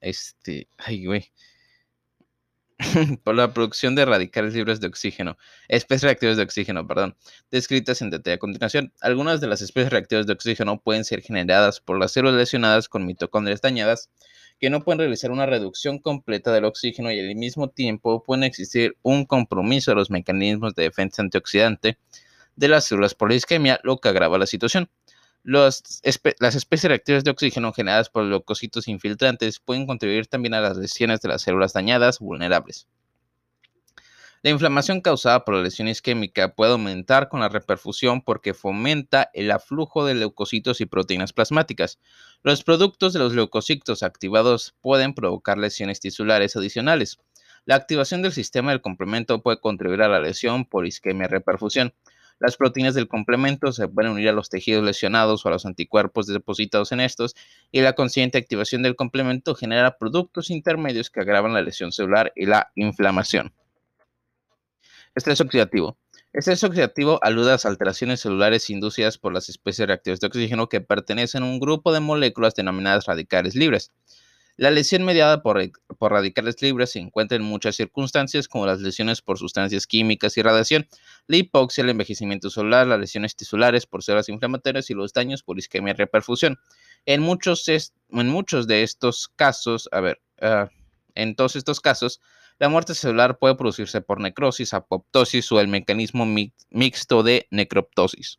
este, 0.00 0.68
ay, 0.78 1.06
güey, 1.06 1.32
por 3.24 3.34
la 3.34 3.52
producción 3.52 3.94
de 3.94 4.04
radicales 4.04 4.54
libres 4.54 4.80
de 4.80 4.86
oxígeno, 4.86 5.36
especies 5.68 6.02
reactivas 6.02 6.36
de 6.36 6.42
oxígeno, 6.42 6.86
perdón, 6.86 7.16
descritas 7.50 8.02
en 8.02 8.10
detalle 8.10 8.34
a 8.34 8.38
continuación. 8.38 8.92
Algunas 9.00 9.40
de 9.40 9.46
las 9.46 9.62
especies 9.62 9.92
reactivas 9.92 10.26
de 10.26 10.32
oxígeno 10.32 10.80
pueden 10.80 11.04
ser 11.04 11.22
generadas 11.22 11.80
por 11.80 11.98
las 11.98 12.12
células 12.12 12.36
lesionadas 12.36 12.88
con 12.88 13.06
mitocondrias 13.06 13.60
dañadas 13.60 14.10
que 14.60 14.70
no 14.70 14.84
pueden 14.84 15.00
realizar 15.00 15.32
una 15.32 15.46
reducción 15.46 15.98
completa 15.98 16.52
del 16.52 16.64
oxígeno 16.64 17.10
y 17.10 17.18
al 17.18 17.34
mismo 17.34 17.68
tiempo 17.68 18.22
pueden 18.22 18.44
existir 18.44 18.96
un 19.02 19.24
compromiso 19.24 19.90
de 19.90 19.96
los 19.96 20.10
mecanismos 20.10 20.74
de 20.74 20.84
defensa 20.84 21.20
antioxidante 21.22 21.98
de 22.54 22.68
las 22.68 22.84
células 22.84 23.14
por 23.14 23.30
la 23.30 23.36
isquemia, 23.36 23.80
lo 23.82 23.98
que 23.98 24.08
agrava 24.08 24.38
la 24.38 24.46
situación. 24.46 24.88
Las 25.42 26.00
especies 26.02 26.88
reactivas 26.88 27.24
de 27.24 27.30
oxígeno 27.30 27.72
generadas 27.72 28.08
por 28.08 28.24
leucocitos 28.24 28.88
infiltrantes 28.88 29.60
pueden 29.60 29.86
contribuir 29.86 30.26
también 30.26 30.54
a 30.54 30.60
las 30.60 30.76
lesiones 30.76 31.20
de 31.20 31.28
las 31.28 31.42
células 31.42 31.72
dañadas 31.72 32.18
vulnerables. 32.18 32.86
La 34.44 34.50
inflamación 34.50 35.00
causada 35.00 35.44
por 35.44 35.54
la 35.54 35.62
lesión 35.62 35.86
isquémica 35.86 36.52
puede 36.56 36.72
aumentar 36.72 37.28
con 37.28 37.38
la 37.38 37.48
reperfusión 37.48 38.22
porque 38.22 38.54
fomenta 38.54 39.30
el 39.34 39.52
aflujo 39.52 40.04
de 40.04 40.14
leucocitos 40.14 40.80
y 40.80 40.86
proteínas 40.86 41.32
plasmáticas. 41.32 42.00
Los 42.42 42.64
productos 42.64 43.12
de 43.12 43.20
los 43.20 43.34
leucocitos 43.34 44.02
activados 44.02 44.74
pueden 44.80 45.14
provocar 45.14 45.58
lesiones 45.58 46.00
tisulares 46.00 46.56
adicionales. 46.56 47.20
La 47.66 47.76
activación 47.76 48.22
del 48.22 48.32
sistema 48.32 48.72
del 48.72 48.80
complemento 48.80 49.42
puede 49.42 49.60
contribuir 49.60 50.02
a 50.02 50.08
la 50.08 50.18
lesión 50.18 50.64
por 50.64 50.88
isquemia 50.88 51.28
reperfusión. 51.28 51.94
Las 52.42 52.56
proteínas 52.56 52.94
del 52.94 53.06
complemento 53.06 53.70
se 53.70 53.86
pueden 53.86 54.10
unir 54.10 54.28
a 54.28 54.32
los 54.32 54.48
tejidos 54.48 54.82
lesionados 54.82 55.46
o 55.46 55.48
a 55.48 55.52
los 55.52 55.64
anticuerpos 55.64 56.26
depositados 56.26 56.90
en 56.90 56.98
estos 56.98 57.36
y 57.70 57.82
la 57.82 57.92
consciente 57.92 58.36
activación 58.36 58.82
del 58.82 58.96
complemento 58.96 59.54
genera 59.54 59.96
productos 59.96 60.50
intermedios 60.50 61.08
que 61.08 61.20
agravan 61.20 61.54
la 61.54 61.62
lesión 61.62 61.92
celular 61.92 62.32
y 62.34 62.46
la 62.46 62.72
inflamación. 62.74 63.54
Estrés 65.14 65.40
oxidativo. 65.40 65.96
Estrés 66.32 66.64
oxidativo 66.64 67.20
alude 67.22 67.50
a 67.50 67.52
las 67.52 67.64
alteraciones 67.64 68.18
celulares 68.18 68.70
inducidas 68.70 69.18
por 69.18 69.32
las 69.32 69.48
especies 69.48 69.86
reactivas 69.86 70.18
de 70.18 70.26
oxígeno 70.26 70.68
que 70.68 70.80
pertenecen 70.80 71.44
a 71.44 71.46
un 71.46 71.60
grupo 71.60 71.92
de 71.92 72.00
moléculas 72.00 72.56
denominadas 72.56 73.06
radicales 73.06 73.54
libres. 73.54 73.92
La 74.56 74.70
lesión 74.70 75.02
mediada 75.04 75.42
por, 75.42 75.58
radicales 76.00 76.60
libres 76.60 76.90
se 76.90 76.98
encuentra 76.98 77.36
en 77.36 77.42
muchas 77.42 77.74
circunstancias, 77.74 78.48
como 78.48 78.66
las 78.66 78.80
lesiones 78.80 79.22
por 79.22 79.38
sustancias 79.38 79.86
químicas 79.86 80.36
y 80.36 80.42
radiación, 80.42 80.86
la 81.26 81.36
hipoxia, 81.38 81.82
el 81.82 81.90
envejecimiento 81.90 82.50
celular, 82.50 82.86
las 82.86 83.00
lesiones 83.00 83.34
tisulares 83.34 83.86
por 83.86 84.02
células 84.02 84.28
inflamatorias 84.28 84.90
y 84.90 84.94
los 84.94 85.12
daños 85.14 85.42
por 85.42 85.58
isquemia 85.58 85.92
y 85.92 85.96
reperfusión. 85.96 86.58
En 87.06 87.22
muchos, 87.22 87.66
en 87.68 88.28
muchos 88.28 88.66
de 88.66 88.82
estos 88.82 89.28
casos, 89.28 89.88
a 89.90 90.00
ver, 90.00 90.20
ah, 90.42 90.68
en 91.14 91.34
todos 91.34 91.56
estos 91.56 91.80
casos, 91.80 92.20
la 92.58 92.68
muerte 92.68 92.94
celular 92.94 93.38
puede 93.38 93.54
producirse 93.54 94.02
por 94.02 94.20
necrosis, 94.20 94.74
apoptosis 94.74 95.50
o 95.50 95.60
el 95.60 95.68
mecanismo 95.68 96.26
mixto 96.70 97.22
de 97.22 97.48
necroptosis. 97.50 98.38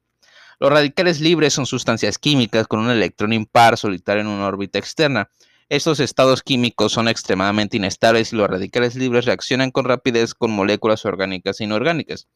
Los 0.60 0.72
radicales 0.72 1.20
libres 1.20 1.54
son 1.54 1.66
sustancias 1.66 2.20
químicas 2.20 2.68
con 2.68 2.80
un 2.80 2.92
electrón 2.92 3.34
impar 3.34 3.78
solitario 3.78 4.22
en 4.22 4.28
una 4.28 4.48
órbita 4.48 4.78
externa 4.78 5.30
estos 5.70 6.00
estados 6.00 6.44
químicos 6.44 6.92
son 6.92 7.08
extremadamente 7.08 7.78
inestables 7.78 8.34
y 8.34 8.36
los 8.36 8.50
radicales 8.50 8.96
libres 8.96 9.26
reaccionan 9.26 9.72
con 9.72 9.86
rapidez 9.86 10.34
con 10.34 10.52
moléculas 10.52 11.06
orgánicas 11.06 11.60
e 11.60 11.64
inorgánicas. 11.64 12.28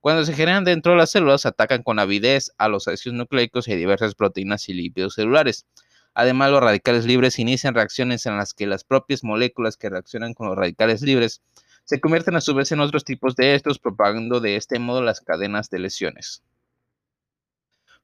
Cuando 0.00 0.24
se 0.24 0.32
generan 0.32 0.64
dentro 0.64 0.92
de 0.92 0.98
las 0.98 1.10
células, 1.10 1.44
atacan 1.44 1.82
con 1.82 1.98
avidez 1.98 2.52
a 2.56 2.68
los 2.68 2.88
ácidos 2.88 3.18
nucleicos 3.18 3.68
y 3.68 3.76
diversas 3.76 4.14
proteínas 4.14 4.68
y 4.70 4.72
lípidos 4.72 5.14
celulares. 5.14 5.66
Además, 6.14 6.50
los 6.50 6.62
radicales 6.62 7.04
libres 7.04 7.38
inician 7.38 7.74
reacciones 7.74 8.24
en 8.24 8.36
las 8.36 8.54
que 8.54 8.66
las 8.66 8.82
propias 8.82 9.22
moléculas 9.22 9.76
que 9.76 9.90
reaccionan 9.90 10.32
con 10.32 10.48
los 10.48 10.56
radicales 10.56 11.02
libres 11.02 11.42
se 11.84 12.00
convierten 12.00 12.34
a 12.36 12.40
su 12.40 12.54
vez 12.54 12.72
en 12.72 12.80
otros 12.80 13.04
tipos 13.04 13.36
de 13.36 13.54
estos, 13.54 13.78
propagando 13.78 14.40
de 14.40 14.56
este 14.56 14.78
modo 14.78 15.02
las 15.02 15.20
cadenas 15.20 15.68
de 15.68 15.80
lesiones. 15.80 16.42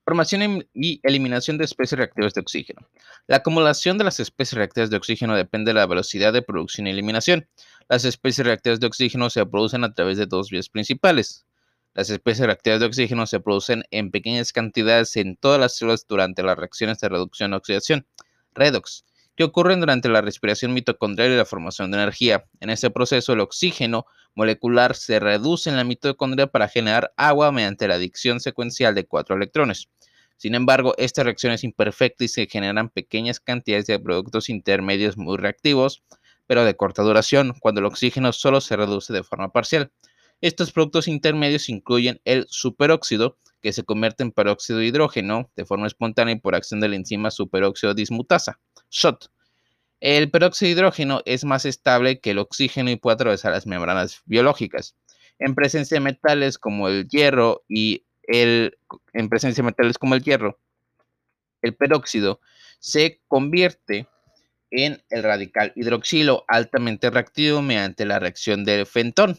Formación 0.07 0.65
y 0.73 1.01
eliminación 1.03 1.59
de 1.59 1.65
especies 1.65 1.99
reactivas 1.99 2.33
de 2.33 2.41
oxígeno. 2.41 2.89
La 3.27 3.39
acumulación 3.39 3.99
de 3.99 4.05
las 4.05 4.21
especies 4.21 4.57
reactivas 4.57 4.89
de 4.89 4.97
oxígeno 4.97 5.35
depende 5.35 5.71
de 5.71 5.75
la 5.75 5.85
velocidad 5.85 6.33
de 6.33 6.43
producción 6.43 6.87
y 6.87 6.91
eliminación. 6.91 7.49
Las 7.89 8.05
especies 8.05 8.47
reactivas 8.47 8.79
de 8.79 8.87
oxígeno 8.87 9.31
se 9.31 9.45
producen 9.45 9.83
a 9.83 9.93
través 9.95 10.17
de 10.17 10.27
dos 10.27 10.49
vías 10.49 10.69
principales. 10.69 11.45
Las 11.93 12.09
especies 12.09 12.47
reactivas 12.47 12.79
de 12.79 12.87
oxígeno 12.87 13.27
se 13.27 13.41
producen 13.41 13.83
en 13.91 14.13
pequeñas 14.13 14.53
cantidades 14.53 15.17
en 15.17 15.35
todas 15.35 15.59
las 15.59 15.77
células 15.77 16.07
durante 16.07 16.45
las 16.45 16.57
reacciones 16.57 17.01
de 17.01 17.09
reducción-oxidación, 17.09 18.07
redox, 18.55 19.05
que 19.35 19.43
ocurren 19.43 19.81
durante 19.81 20.09
la 20.09 20.21
respiración 20.21 20.73
mitocondrial 20.73 21.33
y 21.33 21.37
la 21.37 21.45
formación 21.45 21.91
de 21.91 21.97
energía. 21.97 22.45
En 22.61 22.71
este 22.71 22.91
proceso, 22.91 23.33
el 23.33 23.41
oxígeno 23.41 24.07
molecular 24.37 24.95
se 24.95 25.19
reduce 25.19 25.69
en 25.69 25.77
la 25.77 25.83
mitocondria 25.83 26.47
para 26.47 26.69
generar 26.69 27.13
agua 27.17 27.51
mediante 27.51 27.89
la 27.89 27.95
adicción 27.95 28.39
secuencial 28.39 28.95
de 28.95 29.07
cuatro 29.07 29.35
electrones. 29.35 29.89
Sin 30.37 30.55
embargo, 30.55 30.95
esta 30.99 31.25
reacción 31.25 31.53
es 31.53 31.65
imperfecta 31.65 32.23
y 32.23 32.29
se 32.29 32.47
generan 32.47 32.91
pequeñas 32.91 33.41
cantidades 33.41 33.87
de 33.87 33.99
productos 33.99 34.51
intermedios 34.51 35.17
muy 35.17 35.39
reactivos, 35.39 36.05
pero 36.47 36.65
de 36.65 36.77
corta 36.77 37.03
duración, 37.03 37.55
cuando 37.59 37.81
el 37.81 37.87
oxígeno 37.87 38.33
solo 38.33 38.61
se 38.61 38.77
reduce 38.77 39.13
de 39.13 39.25
forma 39.25 39.51
parcial. 39.51 39.91
Estos 40.43 40.71
productos 40.71 41.09
intermedios 41.09 41.71
incluyen 41.71 42.21
el 42.25 42.47
superóxido, 42.51 43.39
que 43.63 43.73
se 43.73 43.85
convierte 43.85 44.23
en 44.23 44.33
peróxido 44.33 44.79
de 44.79 44.87
hidrógeno 44.87 45.51
de 45.57 45.65
forma 45.65 45.87
espontánea 45.87 46.37
por 46.37 46.55
acción 46.55 46.79
de 46.79 46.89
la 46.89 46.97
enzima 46.97 47.31
superóxido 47.31 47.95
dismutasa, 47.95 48.61
SHOT. 48.91 49.31
El 50.01 50.31
peróxido 50.31 50.69
de 50.69 50.73
hidrógeno 50.73 51.23
es 51.25 51.45
más 51.45 51.65
estable 51.65 52.21
que 52.21 52.33
el 52.33 52.39
oxígeno 52.39 52.91
y 52.91 52.97
puede 52.97 53.15
atravesar 53.15 53.53
las 53.53 53.67
membranas 53.67 54.21
biológicas. 54.27 54.95
En 55.39 55.55
presencia 55.55 55.97
de 55.97 56.01
metales 56.01 56.59
como 56.59 56.89
el 56.89 57.09
hierro 57.09 57.65
y 57.69 58.07
el, 58.25 58.79
en 59.13 59.29
presencia 59.29 59.63
de 59.63 59.67
metales 59.67 59.99
como 59.99 60.15
el 60.15 60.23
hierro, 60.23 60.59
el 61.63 61.75
peróxido 61.75 62.41
se 62.79 63.21
convierte 63.29 64.07
en 64.71 65.03
el 65.11 65.23
radical 65.23 65.73
hidroxilo 65.77 66.45
altamente 66.49 67.11
reactivo 67.11 67.63
mediante 67.63 68.05
la 68.05 68.19
reacción 68.19 68.65
de 68.65 68.85
Fenton. 68.85 69.39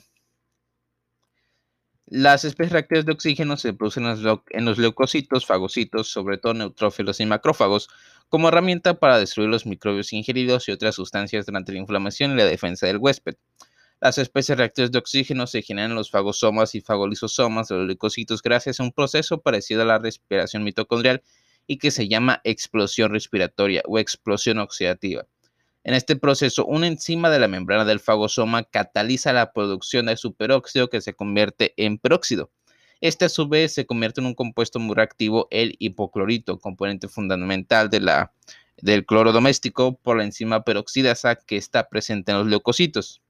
Las 2.05 2.45
especies 2.45 2.71
reactivas 2.71 3.05
de 3.05 3.11
oxígeno 3.11 3.57
se 3.57 3.73
producen 3.73 4.05
en 4.05 4.65
los 4.65 4.77
leucocitos, 4.77 5.45
fagocitos, 5.45 6.07
sobre 6.07 6.37
todo 6.37 6.53
neutrófilos 6.53 7.19
y 7.19 7.25
macrófagos, 7.25 7.89
como 8.29 8.49
herramienta 8.49 8.99
para 8.99 9.19
destruir 9.19 9.49
los 9.49 9.65
microbios 9.65 10.13
ingeridos 10.13 10.67
y 10.67 10.71
otras 10.71 10.95
sustancias 10.95 11.45
durante 11.45 11.71
la 11.71 11.79
inflamación 11.79 12.31
y 12.31 12.35
la 12.35 12.45
defensa 12.45 12.87
del 12.87 12.97
huésped. 12.97 13.35
Las 13.99 14.17
especies 14.17 14.57
reactivas 14.57 14.91
de 14.91 14.99
oxígeno 14.99 15.47
se 15.47 15.63
generan 15.63 15.91
en 15.91 15.95
los 15.95 16.11
fagosomas 16.11 16.75
y 16.75 16.81
fagolisosomas 16.81 17.67
de 17.67 17.75
los 17.75 17.87
leucocitos 17.87 18.41
gracias 18.43 18.79
a 18.79 18.83
un 18.83 18.91
proceso 18.91 19.41
parecido 19.41 19.81
a 19.81 19.85
la 19.85 19.97
respiración 19.97 20.63
mitocondrial 20.63 21.23
y 21.65 21.79
que 21.79 21.89
se 21.89 22.07
llama 22.07 22.39
explosión 22.43 23.11
respiratoria 23.11 23.81
o 23.85 23.97
explosión 23.97 24.59
oxidativa. 24.59 25.25
En 25.83 25.93
este 25.93 26.15
proceso, 26.15 26.65
una 26.65 26.87
enzima 26.87 27.29
de 27.29 27.39
la 27.39 27.47
membrana 27.47 27.85
del 27.85 27.99
fagosoma 27.99 28.63
cataliza 28.63 29.33
la 29.33 29.53
producción 29.53 30.07
de 30.07 30.17
superóxido 30.17 30.89
que 30.89 31.01
se 31.01 31.13
convierte 31.13 31.73
en 31.77 31.97
peróxido. 31.97 32.51
Este 32.99 33.25
a 33.25 33.29
su 33.29 33.47
vez 33.47 33.73
se 33.73 33.85
convierte 33.85 34.21
en 34.21 34.27
un 34.27 34.33
compuesto 34.33 34.79
muy 34.79 34.95
reactivo, 34.95 35.47
el 35.51 35.75
hipoclorito, 35.79 36.59
componente 36.59 37.07
fundamental 37.07 37.89
de 37.89 38.01
la, 38.01 38.33
del 38.77 39.05
cloro 39.05 39.31
doméstico 39.31 39.97
por 39.97 40.17
la 40.17 40.23
enzima 40.23 40.63
peroxidasa 40.63 41.35
que 41.35 41.57
está 41.57 41.89
presente 41.89 42.31
en 42.31 42.39
los 42.39 42.47
leucocitos. 42.47 43.21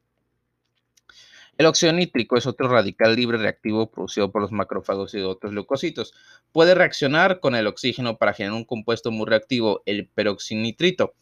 El 1.57 1.65
óxido 1.65 1.91
nítrico 1.91 2.37
es 2.37 2.45
otro 2.45 2.67
radical 2.67 3.15
libre 3.15 3.39
reactivo 3.39 3.89
producido 3.89 4.31
por 4.31 4.43
los 4.43 4.51
macrófagos 4.51 5.15
y 5.15 5.21
otros 5.21 5.53
leucocitos. 5.53 6.13
Puede 6.51 6.75
reaccionar 6.75 7.39
con 7.39 7.55
el 7.55 7.65
oxígeno 7.65 8.17
para 8.17 8.33
generar 8.33 8.55
un 8.55 8.63
compuesto 8.63 9.09
muy 9.09 9.25
reactivo, 9.25 9.81
el 9.87 10.07
peroxinitrito, 10.07 11.15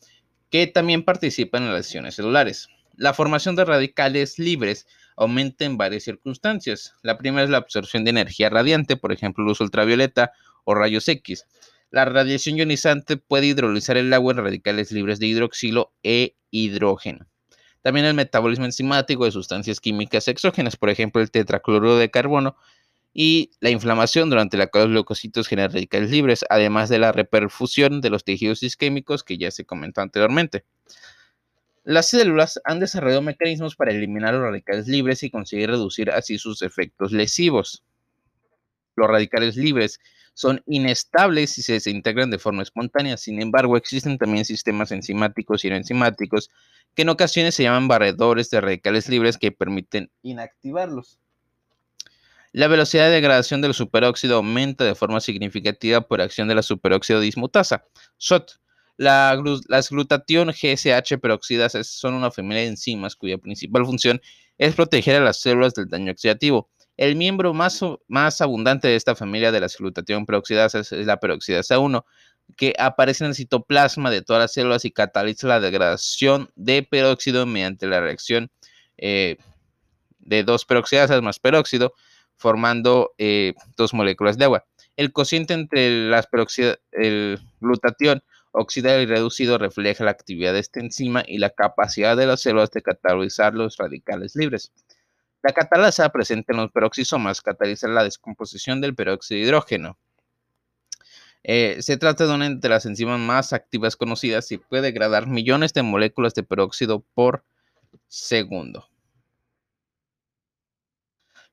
que 0.49 0.67
también 0.67 1.03
participa 1.03 1.57
en 1.57 1.67
las 1.67 1.75
lesiones 1.77 2.15
celulares. 2.15 2.67
La 2.97 3.13
formación 3.13 3.55
de 3.55 3.63
radicales 3.63 4.37
libres 4.37 4.87
aumenta 5.15 5.65
en 5.65 5.77
varias 5.77 6.03
circunstancias. 6.03 6.93
La 7.01 7.17
primera 7.17 7.43
es 7.43 7.49
la 7.49 7.57
absorción 7.57 8.03
de 8.03 8.11
energía 8.11 8.49
radiante, 8.49 8.97
por 8.97 9.11
ejemplo, 9.11 9.43
luz 9.43 9.61
ultravioleta 9.61 10.31
o 10.63 10.75
rayos 10.75 11.07
X. 11.07 11.45
La 11.91 12.05
radiación 12.05 12.57
ionizante 12.57 13.17
puede 13.17 13.47
hidrolizar 13.47 13.97
el 13.97 14.11
agua 14.13 14.33
en 14.33 14.39
radicales 14.39 14.91
libres 14.91 15.19
de 15.19 15.27
hidroxilo 15.27 15.93
e 16.03 16.35
hidrógeno. 16.51 17.27
También 17.81 18.05
el 18.05 18.15
metabolismo 18.15 18.65
enzimático 18.65 19.25
de 19.25 19.31
sustancias 19.31 19.79
químicas 19.79 20.27
exógenas, 20.27 20.75
por 20.75 20.89
ejemplo, 20.89 21.21
el 21.21 21.31
tetracloruro 21.31 21.97
de 21.97 22.09
carbono, 22.09 22.57
y 23.17 23.51
la 23.61 23.69
inflamación 23.69 24.29
durante 24.29 24.57
la 24.57 24.67
cual 24.67 24.85
los 24.85 24.93
leucocitos 24.93 25.47
generan 25.47 25.71
radicales 25.71 26.11
libres, 26.11 26.43
además 26.49 26.89
de 26.89 26.99
la 26.99 27.13
reperfusión 27.13 28.01
de 28.01 28.09
los 28.09 28.25
tejidos 28.25 28.61
isquémicos 28.61 29.23
que 29.23 29.37
ya 29.37 29.51
se 29.51 29.65
comentó 29.65 30.01
anteriormente. 30.01 30.65
Las 31.85 32.09
células 32.09 32.59
han 32.63 32.79
desarrollado 32.79 33.21
mecanismos 33.21 33.75
para 33.75 33.91
eliminar 33.91 34.33
los 34.33 34.41
radicales 34.41 34.87
libres 34.87 35.21
y 35.21 35.29
conseguir 35.29 35.69
reducir 35.69 36.09
así 36.09 36.39
sus 36.39 36.63
efectos 36.63 37.11
lesivos. 37.11 37.83
Los 38.95 39.07
radicales 39.07 39.55
libres 39.55 39.99
son 40.33 40.63
inestables 40.65 41.59
y 41.59 41.61
se 41.61 41.73
desintegran 41.73 42.31
de 42.31 42.39
forma 42.39 42.63
espontánea. 42.63 43.17
Sin 43.17 43.39
embargo, 43.39 43.77
existen 43.77 44.17
también 44.17 44.45
sistemas 44.45 44.91
enzimáticos 44.91 45.63
y 45.63 45.69
no 45.69 45.75
enzimáticos 45.75 46.49
que 46.95 47.03
en 47.03 47.09
ocasiones 47.09 47.53
se 47.53 47.61
llaman 47.61 47.87
barredores 47.87 48.49
de 48.49 48.61
radicales 48.61 49.07
libres 49.07 49.37
que 49.37 49.51
permiten 49.51 50.09
inactivarlos. 50.23 51.19
La 52.51 52.67
velocidad 52.67 53.05
de 53.05 53.11
degradación 53.11 53.61
del 53.61 53.75
superóxido 53.75 54.37
aumenta 54.37 54.85
de 54.85 54.95
forma 54.95 55.19
significativa 55.19 56.01
por 56.01 56.19
acción 56.19 56.47
de 56.47 56.55
la 56.55 56.63
superóxido 56.63 57.19
dismutasa, 57.19 57.85
SOT. 58.17 58.53
Las 58.97 59.89
glutatión 59.89 60.49
GSH 60.49 61.17
peroxidasas 61.21 61.87
son 61.87 62.13
una 62.13 62.31
familia 62.31 62.63
de 62.63 62.69
enzimas 62.69 63.15
cuya 63.15 63.37
principal 63.37 63.85
función 63.85 64.21
es 64.57 64.75
proteger 64.75 65.17
a 65.17 65.25
las 65.25 65.41
células 65.41 65.73
del 65.73 65.89
daño 65.89 66.11
oxidativo. 66.11 66.69
El 66.97 67.15
miembro 67.15 67.53
más, 67.53 67.81
más 68.07 68.39
abundante 68.39 68.87
de 68.87 68.95
esta 68.95 69.15
familia 69.15 69.51
de 69.51 69.59
las 69.59 69.77
glutatión 69.77 70.25
peroxidasas 70.25 70.93
es 70.93 71.05
la 71.05 71.19
peroxidasa 71.19 71.77
1, 71.77 72.05
que 72.55 72.73
aparece 72.79 73.25
en 73.25 73.31
el 73.31 73.35
citoplasma 73.35 74.09
de 74.09 74.21
todas 74.21 74.41
las 74.41 74.53
células 74.53 74.85
y 74.85 74.91
cataliza 74.91 75.47
la 75.47 75.59
degradación 75.59 76.51
de 76.55 76.83
peróxido 76.83 77.45
mediante 77.45 77.87
la 77.87 77.99
reacción 77.99 78.49
eh, 78.97 79.37
de 80.19 80.43
dos 80.43 80.63
peroxidasas 80.65 81.21
más 81.21 81.39
peróxido, 81.39 81.93
formando 82.37 83.13
eh, 83.17 83.53
dos 83.75 83.93
moléculas 83.93 84.37
de 84.37 84.45
agua. 84.45 84.65
El 84.95 85.11
cociente 85.11 85.53
entre 85.53 86.09
las 86.09 86.27
peroxidas, 86.27 86.79
el 86.91 87.39
glutatión 87.59 88.23
oxidado 88.55 89.01
y 89.01 89.05
reducido 89.05 89.57
refleja 89.57 90.03
la 90.03 90.11
actividad 90.11 90.53
de 90.53 90.59
esta 90.59 90.79
enzima 90.79 91.23
y 91.27 91.37
la 91.37 91.49
capacidad 91.49 92.17
de 92.17 92.25
las 92.25 92.41
células 92.41 92.71
de 92.71 92.81
catalizar 92.81 93.53
los 93.53 93.77
radicales 93.77 94.35
libres. 94.35 94.71
La 95.43 95.53
catalasa 95.53 96.09
presente 96.09 96.53
en 96.53 96.57
los 96.57 96.71
peroxisomas 96.71 97.41
cataliza 97.41 97.87
la 97.87 98.03
descomposición 98.03 98.81
del 98.81 98.95
peróxido 98.95 99.37
de 99.37 99.45
hidrógeno. 99.45 99.97
Eh, 101.43 101.77
se 101.81 101.97
trata 101.97 102.25
de 102.25 102.33
una 102.33 102.49
de 102.49 102.69
las 102.69 102.87
enzimas 102.87 103.19
más 103.19 103.53
activas 103.53 103.95
conocidas 103.95 104.51
y 104.51 104.57
puede 104.57 104.81
degradar 104.81 105.27
millones 105.27 105.73
de 105.73 105.83
moléculas 105.83 106.33
de 106.33 106.41
peróxido 106.41 107.05
por 107.13 107.43
segundo. 108.07 108.89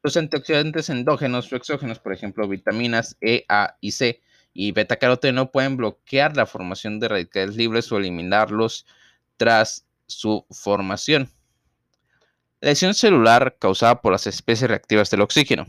Los 0.03 0.17
antioxidantes 0.17 0.89
endógenos 0.89 1.53
o 1.53 1.57
exógenos, 1.57 1.99
por 1.99 2.13
ejemplo, 2.13 2.49
vitaminas 2.49 3.17
E, 3.21 3.45
A 3.49 3.77
y 3.81 3.93
C 3.93 4.23
y 4.55 4.73
beta-caroteno, 4.73 5.51
pueden 5.51 5.77
bloquear 5.77 6.37
la 6.37 6.47
formación 6.47 7.01
de 7.01 7.09
radicales 7.09 7.57
libres 7.57 7.91
o 7.91 7.99
eliminarlos 7.99 8.87
tras 9.37 9.87
su 10.07 10.47
formación. 10.51 11.31
Lesión 12.61 12.95
celular 12.95 13.57
causada 13.59 14.01
por 14.01 14.13
las 14.13 14.27
especies 14.27 14.71
reactivas 14.71 15.11
del 15.11 15.23
oxígeno. 15.23 15.67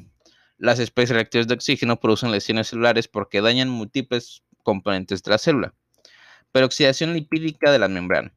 Las 0.58 0.80
especies 0.80 1.16
reactivas 1.16 1.48
de 1.48 1.56
oxígeno 1.56 2.00
producen 2.00 2.32
lesiones 2.32 2.68
celulares 2.68 3.08
porque 3.08 3.42
dañan 3.42 3.70
múltiples 3.70 4.44
componentes 4.62 5.24
de 5.24 5.32
la 5.32 5.38
célula. 5.38 5.74
Peroxidación 6.52 7.13
lipídica 7.13 7.72
de 7.72 7.80
la 7.80 7.88
membrana. 7.88 8.32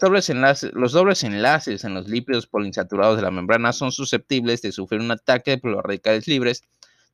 dobles 0.00 0.32
los 0.72 0.92
dobles 0.92 1.24
enlaces 1.24 1.84
en 1.84 1.94
los 1.94 2.08
lípidos 2.08 2.46
poliinsaturados 2.46 3.16
de 3.16 3.22
la 3.22 3.30
membrana 3.30 3.72
son 3.72 3.92
susceptibles 3.92 4.62
de 4.62 4.72
sufrir 4.72 5.00
un 5.00 5.10
ataque 5.10 5.58
por 5.58 5.72
los 5.72 5.82
radicales 5.82 6.26
libres 6.26 6.64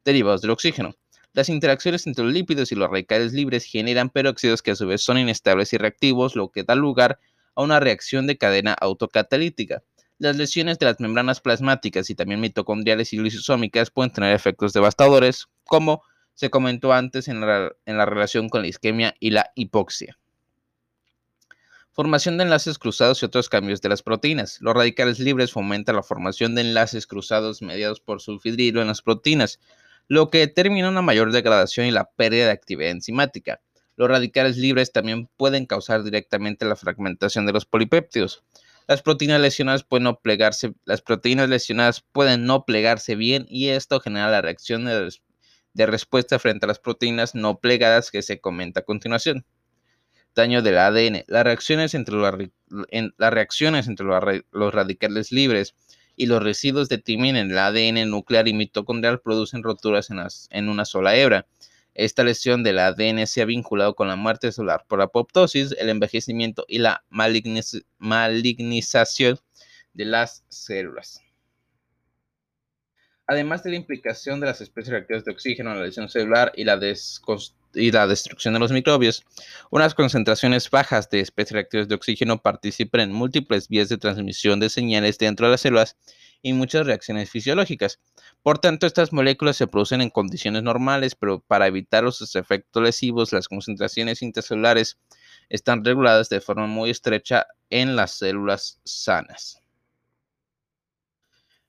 derivados 0.05 0.41
del 0.41 0.53
oxígeno. 0.53 0.95
Las 1.37 1.51
interacciones 1.51 2.07
entre 2.07 2.25
los 2.25 2.33
lípidos 2.33 2.73
y 2.73 2.77
los 2.77 2.91
radicales 2.91 3.35
libres 3.35 3.67
generan 3.67 4.09
peróxidos 4.09 4.63
que 4.63 4.71
a 4.71 4.75
su 4.75 4.87
vez 4.87 5.03
son 5.03 5.19
inestables 5.19 5.71
y 5.75 5.77
reactivos, 5.77 6.35
lo 6.35 6.51
que 6.51 6.65
da 6.65 6.75
lugar 6.75 7.21
a 7.55 7.63
una 7.63 7.79
reacción 7.79 8.27
de 8.27 8.39
cadena 8.39 8.73
autocatalítica. 8.73 9.83
Las 10.17 10.39
lesiones 10.39 10.79
de 10.79 10.87
las 10.87 10.99
membranas 10.99 11.43
plasmáticas 11.43 12.09
y 12.09 12.15
también 12.15 12.41
mitocondriales 12.41 13.13
y 13.13 13.19
lisosómicas 13.19 13.91
pueden 13.91 14.15
tener 14.15 14.35
efectos 14.35 14.73
devastadores, 14.73 15.49
como 15.65 16.03
se 16.33 16.49
comentó 16.49 16.95
antes 16.95 17.29
en 17.29 17.43
la, 17.43 17.71
en 17.85 17.99
la 17.99 18.07
relación 18.07 18.49
con 18.49 18.63
la 18.63 18.69
isquemia 18.69 19.15
y 19.21 19.29
la 19.29 19.53
hipoxia. 19.57 20.19
Formación 21.93 22.39
de 22.39 22.45
enlaces 22.45 22.79
cruzados 22.79 23.23
y 23.23 23.27
otros 23.27 23.51
cambios 23.51 23.83
de 23.83 23.91
las 23.91 24.03
proteínas. 24.03 24.57
Los 24.63 24.73
radicales 24.73 25.19
libres 25.19 25.53
fomentan 25.53 25.97
la 25.97 26.03
formación 26.03 26.55
de 26.55 26.63
enlaces 26.63 27.07
cruzados 27.07 27.61
mediados 27.61 28.01
por 28.01 28.23
sulfidrilo 28.23 28.81
en 28.81 28.89
las 28.89 29.03
proteínas, 29.03 29.61
lo 30.09 30.31
que 30.31 30.39
determina 30.39 30.89
una 30.89 31.03
mayor 31.03 31.33
degradación 31.33 31.87
y 31.87 31.91
la 31.91 32.11
pérdida 32.11 32.47
de 32.47 32.53
actividad 32.53 32.91
enzimática. 32.91 33.61
Los 33.97 34.09
radicales 34.09 34.57
libres 34.57 34.93
también 34.93 35.29
pueden 35.37 35.67
causar 35.67 36.05
directamente 36.05 36.67
la 36.67 36.77
fragmentación 36.77 37.47
de 37.47 37.53
los 37.53 37.65
polipéptidos. 37.65 38.45
Las 38.87 39.03
proteínas 39.03 39.41
lesionadas 39.41 39.83
pueden 39.83 40.05
no 40.05 40.21
plegarse, 40.21 40.75
las 40.85 41.03
proteínas 41.03 41.49
lesionadas 41.49 42.05
pueden 42.13 42.45
no 42.45 42.65
plegarse 42.65 43.17
bien 43.17 43.47
y 43.49 43.69
esto 43.69 43.99
genera 43.99 44.31
la 44.31 44.43
reacción 44.43 44.85
de, 44.85 45.87
respuesta 45.87 46.39
frente 46.39 46.67
a 46.67 46.69
las 46.69 46.79
proteínas 46.79 47.35
no 47.35 47.59
plegadas 47.59 48.11
que 48.11 48.23
se 48.23 48.41
comenta 48.41 48.81
a 48.81 48.85
continuación. 48.85 49.45
Daño 50.37 50.63
del 50.63 50.79
ADN. 50.79 51.25
Las 51.27 51.45
reacciones 51.45 51.95
entre, 51.95 52.17
las 52.17 53.33
reacciones 53.33 53.89
entre 53.89 54.07
los 54.07 54.75
radicales 54.75 55.33
libres 55.33 55.75
y 56.17 56.27
los 56.27 56.43
residuos 56.43 56.89
de 56.89 56.99
timina 56.99 57.41
en 57.41 57.51
el 57.51 57.59
ADN 57.59 58.11
nuclear 58.11 58.49
y 58.49 58.55
mitocondrial 58.55 59.21
producen 59.21 59.63
roturas 59.63 60.09
en, 60.51 60.69
una 60.69 60.85
sola 60.85 61.15
hebra. 61.15 61.47
Esta 61.95 62.25
lesión 62.25 62.63
del 62.63 62.79
ADN 62.79 63.27
se 63.27 63.43
ha 63.43 63.45
vinculado 63.45 63.95
con 63.95 64.09
la 64.09 64.17
muerte 64.17 64.51
celular 64.53 64.85
por 64.89 65.01
apoptosis, 65.01 65.75
el 65.79 65.89
envejecimiento 65.89 66.65
y 66.69 66.79
la 66.79 67.05
malignización 67.99 69.39
de 69.95 70.05
las 70.05 70.45
células. 70.49 71.23
Además 73.27 73.63
de 73.63 73.71
la 73.71 73.77
implicación 73.77 74.41
de 74.41 74.47
las 74.47 74.61
especies 74.61 74.93
reactivas 74.93 75.25
de 75.25 75.33
oxígeno 75.33 75.73
en 75.73 75.79
la 75.79 75.85
lesión 75.87 76.09
celular 76.09 76.53
y 76.55 76.65
la, 76.65 76.79
y 77.77 77.93
la 77.93 78.07
destrucción 78.07 78.55
de 78.55 78.61
los 78.61 78.73
microbios, 78.73 79.25
unas 79.71 79.95
concentraciones 79.95 80.71
bajas 80.71 81.09
de 81.11 81.21
especies 81.21 81.53
reactivas 81.53 81.89
de 81.89 81.95
oxígeno 81.95 82.43
participan 82.43 83.03
en 83.03 83.13
múltiples 83.13 83.69
vías 83.69 83.89
de 83.89 83.99
transmisión 83.99 84.59
de 84.59 84.71
señales 84.71 85.19
dentro 85.19 85.47
de 85.47 85.53
las 85.53 85.61
células 85.61 85.97
y 86.43 86.53
muchas 86.53 86.87
reacciones 86.87 87.31
fisiológicas. 87.31 88.01
Por 88.43 88.59
tanto, 88.59 88.87
estas 88.87 89.13
moléculas 89.13 89.57
se 89.57 89.67
producen 89.67 90.01
en 90.01 90.11
condiciones 90.11 90.63
normales, 90.63 91.15
pero 91.15 91.41
para 91.41 91.67
evitar 91.67 92.05
los 92.05 92.35
efectos 92.35 92.83
lesivos, 92.83 93.33
las 93.33 93.49
concentraciones 93.49 94.23
intercelulares 94.23 94.99
están 95.49 95.85
reguladas 95.85 96.29
de 96.29 96.41
forma 96.41 96.67
muy 96.67 96.91
estrecha 96.91 97.47
en 97.71 97.97
las 97.97 98.13
células 98.13 98.81
sanas. 98.85 99.63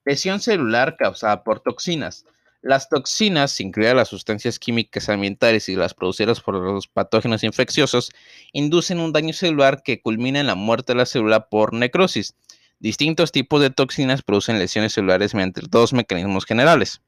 Lesión 0.05 0.39
celular 0.39 0.95
causada 0.97 1.43
por 1.43 1.59
toxinas. 1.59 2.25
Las 2.61 2.89
toxinas, 2.89 3.59
incluidas 3.61 3.95
las 3.95 4.07
sustancias 4.07 4.57
químicas 4.57 5.09
ambientales 5.09 5.69
y 5.69 5.75
las 5.75 5.93
producidas 5.93 6.41
por 6.41 6.55
los 6.55 6.87
patógenos 6.87 7.43
infecciosos, 7.43 8.11
inducen 8.51 8.99
un 8.99 9.13
daño 9.13 9.31
celular 9.33 9.83
que 9.83 10.01
culmina 10.01 10.39
en 10.39 10.47
la 10.47 10.55
muerte 10.55 10.93
de 10.93 10.97
la 10.97 11.05
célula 11.05 11.49
por 11.49 11.73
necrosis. 11.73 12.35
Distintos 12.79 13.31
tipos 13.31 13.61
de 13.61 13.69
toxinas 13.69 14.23
producen 14.23 14.59
lesiones 14.59 14.93
celulares 14.93 15.35
mediante 15.35 15.61
dos 15.69 15.93
mecanismos 15.93 16.45
generales. 16.45 17.01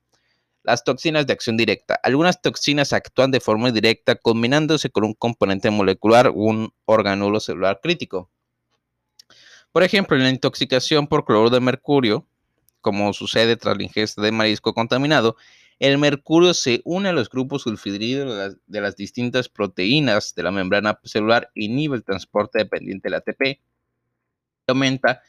Las 0.64 0.84
toxinas 0.84 1.26
de 1.26 1.34
acción 1.34 1.58
directa. 1.58 2.00
Algunas 2.04 2.42
toxinas 2.42 2.94
actúan 2.94 3.32
de 3.32 3.40
forma 3.40 3.72
directa 3.72 4.16
combinándose 4.16 4.92
con 4.92 5.04
un 5.04 5.14
componente 5.14 5.72
molecular 5.72 6.30
un 6.30 6.74
organulo 6.86 7.40
celular 7.40 7.80
crítico. 7.82 8.30
Por 9.72 9.84
ejemplo, 9.84 10.16
en 10.16 10.24
la 10.24 10.30
intoxicación 10.30 11.08
por 11.08 11.26
cloruro 11.26 11.50
de 11.50 11.60
mercurio, 11.60 12.28
como 12.82 13.14
sucede 13.14 13.56
tras 13.56 13.78
la 13.78 13.84
ingesta 13.84 14.22
de 14.22 14.32
marisco 14.32 14.74
contaminado, 14.74 15.36
el 15.80 15.98
mercurio 15.98 16.54
se 16.54 16.82
une 16.84 17.10
a 17.10 17.14
los 17.14 17.30
grupos 17.30 17.62
sulfidridos 17.64 18.58
de 18.68 18.82
las, 18.82 18.96
distintas 18.98 19.48
proteínas 19.48 20.36
de 20.36 20.44
la 20.44 20.52
membrana 20.52 21.00
celular, 21.04 21.52
inhibe 21.56 21.96
el 21.96 22.04
transporte 22.04 22.60
dependiente 22.60 23.08
del 23.08 23.16
ATP, 23.16 23.42
y 23.44 23.60
aumenta 24.68 25.22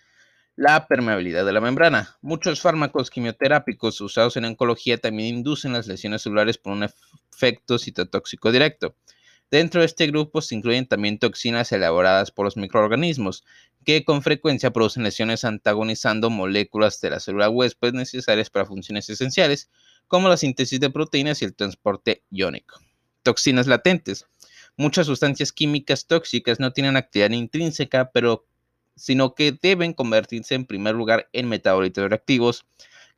la 0.57 0.87
permeabilidad 0.89 1.47
de 1.47 1.53
la 1.53 1.61
membrana. 1.61 2.19
Muchos 2.21 2.61
fármacos 2.61 3.11
quimioterápicos 3.11 4.01
usados 4.01 4.37
en 4.37 4.45
oncología 4.45 4.99
también 4.99 5.37
inducen 5.37 5.73
las 5.73 5.87
lesiones 5.87 6.23
celulares 6.23 6.59
por 6.59 6.73
un 6.73 6.85
efecto 6.85 7.79
citotóxico 7.79 8.51
directo. 8.51 8.97
Dentro 9.51 9.81
de 9.81 9.87
este 9.87 10.07
grupo 10.07 10.43
se 10.43 10.55
incluyen 10.55 10.87
también 10.87 11.19
toxinas 11.19 11.73
elaboradas 11.73 12.31
por 12.31 12.45
los 12.45 12.57
microorganismos, 12.57 13.45
que 13.85 14.05
con 14.05 14.23
frecuencia 14.23 14.73
producen 14.73 15.03
lesiones 15.03 15.45
antagonizando 15.45 16.31
moléculas 16.31 17.01
de 17.01 17.11
la 17.11 17.21
célula 17.21 17.51
huésped 17.51 17.93
necesarias 17.93 18.49
para 18.49 18.67
funciones 18.67 19.09
esenciales, 19.11 19.69
como 20.07 20.29
la 20.29 20.37
síntesis 20.37 20.79
de 20.79 20.91
proteínas 20.91 21.43
y 21.43 21.47
el 21.47 21.55
transporte 21.55 22.23
iónico. 22.31 22.81
Toxinas 23.23 23.67
latentes. 23.67 24.27
Muchas 24.77 25.07
sustancias 25.07 25.53
químicas 25.53 26.07
tóxicas 26.07 26.61
no 26.61 26.73
tienen 26.73 26.97
actividad 26.97 27.31
intrínseca, 27.31 28.11
pero 28.13 28.47
sino 28.97 29.35
que 29.35 29.57
deben 29.61 29.95
convertirse 29.95 30.55
en 30.55 30.67
primer 30.67 30.95
lugar 30.95 31.29
en 31.33 31.49
metabolitos 31.49 32.09
reactivos, 32.09 32.67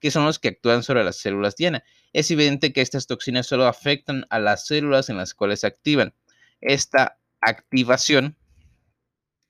que 0.00 0.10
son 0.10 0.24
los 0.24 0.38
que 0.38 0.48
actúan 0.48 0.82
sobre 0.82 1.04
las 1.04 1.16
células 1.16 1.56
diana. 1.56 1.84
Es 2.12 2.30
evidente 2.30 2.72
que 2.72 2.80
estas 2.80 3.06
toxinas 3.06 3.46
solo 3.46 3.66
afectan 3.66 4.26
a 4.30 4.38
las 4.38 4.66
células 4.66 5.08
en 5.08 5.16
las 5.16 5.34
cuales 5.34 5.60
se 5.60 5.66
activan. 5.66 6.14
Esta 6.62 7.18
activación 7.40 8.36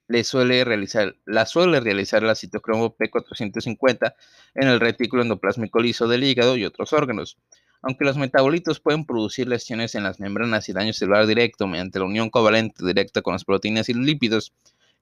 le 0.09 0.25
suele 0.25 0.65
realizar, 0.65 1.15
la 1.27 1.47
suele 1.47 1.79
realizar 1.81 2.23
la 2.23 2.35
citocromo 2.35 2.97
P450 2.97 4.15
en 4.55 4.69
el 4.69 4.81
retículo 4.81 5.23
endoplásmico 5.23 5.79
liso 5.81 6.09
del 6.09 6.25
hígado 6.25 6.57
y 6.57 6.65
otros 6.65 6.93
órganos. 6.93 7.37
Aunque 7.83 8.05
los 8.05 8.17
metabolitos 8.17 8.81
pueden 8.81 9.05
producir 9.05 9.47
lesiones 9.47 9.95
en 9.95 10.05
las 10.05 10.21
membranas 10.21 10.69
y 10.69 10.73
daño 10.73 10.93
celular 10.93 11.27
directo 11.27 11.67
mediante 11.67 11.99
la 11.99 12.07
unión 12.07 12.31
covalente 12.31 12.85
directa 12.85 13.23
con 13.23 13.35
las 13.35 13.45
proteínas 13.45 13.89
y 13.89 13.95
los 13.95 14.07
lípidos, 14.07 14.53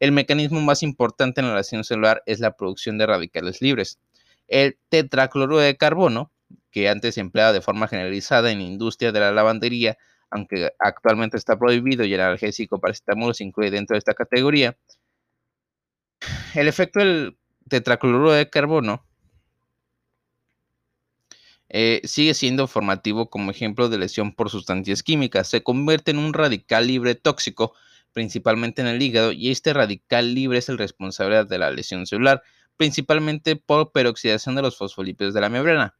el 0.00 0.12
mecanismo 0.12 0.60
más 0.60 0.82
importante 0.82 1.40
en 1.40 1.48
la 1.48 1.56
lesión 1.56 1.84
celular 1.84 2.22
es 2.26 2.40
la 2.40 2.56
producción 2.56 2.98
de 2.98 3.06
radicales 3.06 3.60
libres. 3.62 4.00
El 4.48 4.78
tetracloruro 4.88 5.58
de 5.58 5.76
carbono, 5.76 6.32
que 6.72 6.88
antes 6.88 7.14
se 7.14 7.20
empleaba 7.20 7.52
de 7.52 7.60
forma 7.60 7.86
generalizada 7.86 8.50
en 8.50 8.58
la 8.58 8.64
industria 8.64 9.12
de 9.12 9.20
la 9.20 9.30
lavandería, 9.30 9.98
aunque 10.30 10.72
actualmente 10.78 11.36
está 11.36 11.58
prohibido 11.58 12.04
y 12.04 12.14
el 12.14 12.20
analgésico 12.20 12.78
paracetamol 12.80 13.34
se 13.34 13.44
incluye 13.44 13.70
dentro 13.70 13.94
de 13.94 13.98
esta 13.98 14.14
categoría, 14.14 14.76
el 16.54 16.68
efecto 16.68 17.00
del 17.00 17.36
tetracloruro 17.68 18.32
de 18.32 18.50
carbono 18.50 19.04
eh, 21.72 22.00
sigue 22.04 22.34
siendo 22.34 22.66
formativo 22.66 23.30
como 23.30 23.52
ejemplo 23.52 23.88
de 23.88 23.98
lesión 23.98 24.34
por 24.34 24.50
sustancias 24.50 25.04
químicas. 25.04 25.48
Se 25.48 25.62
convierte 25.62 26.10
en 26.10 26.18
un 26.18 26.34
radical 26.34 26.88
libre 26.88 27.14
tóxico, 27.14 27.74
principalmente 28.12 28.82
en 28.82 28.88
el 28.88 29.00
hígado, 29.00 29.30
y 29.30 29.50
este 29.50 29.72
radical 29.72 30.34
libre 30.34 30.58
es 30.58 30.68
el 30.68 30.78
responsable 30.78 31.44
de 31.44 31.58
la 31.58 31.70
lesión 31.70 32.06
celular, 32.06 32.42
principalmente 32.76 33.54
por 33.54 33.92
peroxidación 33.92 34.56
de 34.56 34.62
los 34.62 34.76
fosfolípidos 34.76 35.32
de 35.32 35.40
la 35.40 35.48
membrana. 35.48 35.94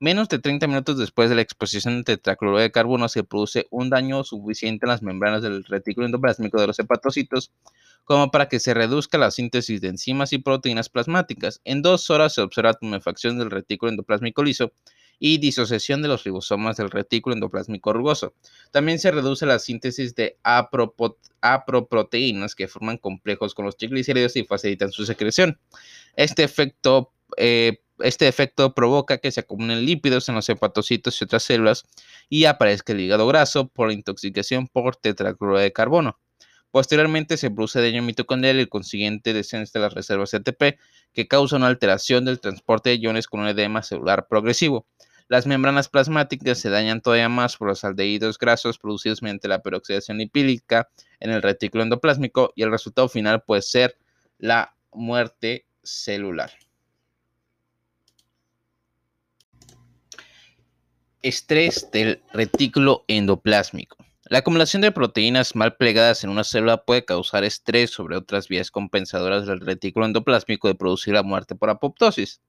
Menos 0.00 0.28
de 0.28 0.38
30 0.38 0.66
minutos 0.66 0.98
después 0.98 1.30
de 1.30 1.36
la 1.36 1.42
exposición 1.42 1.98
de 1.98 2.04
tetracloruro 2.04 2.60
de 2.60 2.72
carbono 2.72 3.08
se 3.08 3.22
produce 3.22 3.66
un 3.70 3.90
daño 3.90 4.24
suficiente 4.24 4.86
en 4.86 4.90
las 4.90 5.02
membranas 5.02 5.42
del 5.42 5.64
retículo 5.64 6.06
endoplásmico 6.06 6.60
de 6.60 6.66
los 6.66 6.78
hepatocitos 6.78 7.52
como 8.04 8.30
para 8.30 8.48
que 8.48 8.60
se 8.60 8.74
reduzca 8.74 9.18
la 9.18 9.30
síntesis 9.30 9.80
de 9.80 9.88
enzimas 9.88 10.32
y 10.32 10.38
proteínas 10.38 10.88
plasmáticas. 10.88 11.60
En 11.64 11.80
dos 11.80 12.10
horas 12.10 12.34
se 12.34 12.42
observa 12.42 12.74
tumefacción 12.74 13.38
del 13.38 13.50
retículo 13.50 13.90
endoplásmico 13.90 14.42
liso 14.42 14.72
y 15.18 15.38
disociación 15.38 16.02
de 16.02 16.08
los 16.08 16.24
ribosomas 16.24 16.76
del 16.76 16.90
retículo 16.90 17.34
endoplásmico 17.34 17.92
rugoso. 17.92 18.34
También 18.72 18.98
se 18.98 19.10
reduce 19.10 19.46
la 19.46 19.58
síntesis 19.58 20.14
de 20.14 20.38
aproproteínas 20.42 22.54
que 22.54 22.68
forman 22.68 22.98
complejos 22.98 23.54
con 23.54 23.64
los 23.64 23.76
triglicéridos 23.76 24.36
y 24.36 24.44
facilitan 24.44 24.92
su 24.92 25.06
secreción. 25.06 25.58
Este 26.16 26.42
efecto, 26.42 27.12
eh, 27.36 27.80
este 28.00 28.28
efecto 28.28 28.74
provoca 28.74 29.18
que 29.18 29.30
se 29.30 29.40
acumulen 29.40 29.84
lípidos 29.84 30.28
en 30.28 30.34
los 30.34 30.48
hepatocitos 30.48 31.20
y 31.20 31.24
otras 31.24 31.42
células 31.42 31.84
y 32.28 32.46
aparezca 32.46 32.92
el 32.92 33.00
hígado 33.00 33.26
graso 33.26 33.68
por 33.68 33.92
intoxicación 33.92 34.68
por 34.68 34.96
tetracloruro 34.96 35.58
de 35.58 35.72
carbono. 35.72 36.18
Posteriormente 36.70 37.36
se 37.36 37.52
produce 37.52 37.80
daño 37.80 38.02
mitocondrial 38.02 38.56
y 38.56 38.60
el 38.60 38.68
consiguiente 38.68 39.32
descenso 39.32 39.78
de 39.78 39.80
las 39.84 39.94
reservas 39.94 40.34
ATP 40.34 40.76
que 41.12 41.28
causa 41.28 41.54
una 41.54 41.68
alteración 41.68 42.24
del 42.24 42.40
transporte 42.40 42.90
de 42.90 42.96
iones 42.96 43.28
con 43.28 43.40
un 43.40 43.46
edema 43.46 43.82
celular 43.84 44.26
progresivo. 44.28 44.84
Las 45.28 45.46
membranas 45.46 45.88
plasmáticas 45.88 46.58
se 46.58 46.70
dañan 46.70 47.00
todavía 47.00 47.28
más 47.28 47.56
por 47.56 47.68
los 47.68 47.84
aldehídos 47.84 48.38
grasos 48.38 48.78
producidos 48.78 49.22
mediante 49.22 49.46
la 49.46 49.62
peroxidación 49.62 50.18
lipídica 50.18 50.88
en 51.20 51.30
el 51.30 51.42
retículo 51.42 51.84
endoplásmico 51.84 52.52
y 52.56 52.62
el 52.64 52.72
resultado 52.72 53.08
final 53.08 53.42
puede 53.42 53.62
ser 53.62 53.96
la 54.38 54.74
muerte 54.90 55.66
celular. 55.82 56.63
Estrés 61.24 61.88
del 61.90 62.20
retículo 62.34 63.06
endoplásmico. 63.08 63.96
La 64.24 64.40
acumulación 64.40 64.82
de 64.82 64.92
proteínas 64.92 65.56
mal 65.56 65.74
plegadas 65.74 66.22
en 66.22 66.28
una 66.28 66.44
célula 66.44 66.84
puede 66.84 67.06
causar 67.06 67.44
estrés 67.44 67.90
sobre 67.90 68.18
otras 68.18 68.46
vías 68.46 68.70
compensadoras 68.70 69.46
del 69.46 69.60
retículo 69.60 70.04
endoplásmico 70.04 70.68
de 70.68 70.74
producir 70.74 71.14
la 71.14 71.22
muerte 71.22 71.54
por 71.54 71.70
apoptosis. 71.70 72.42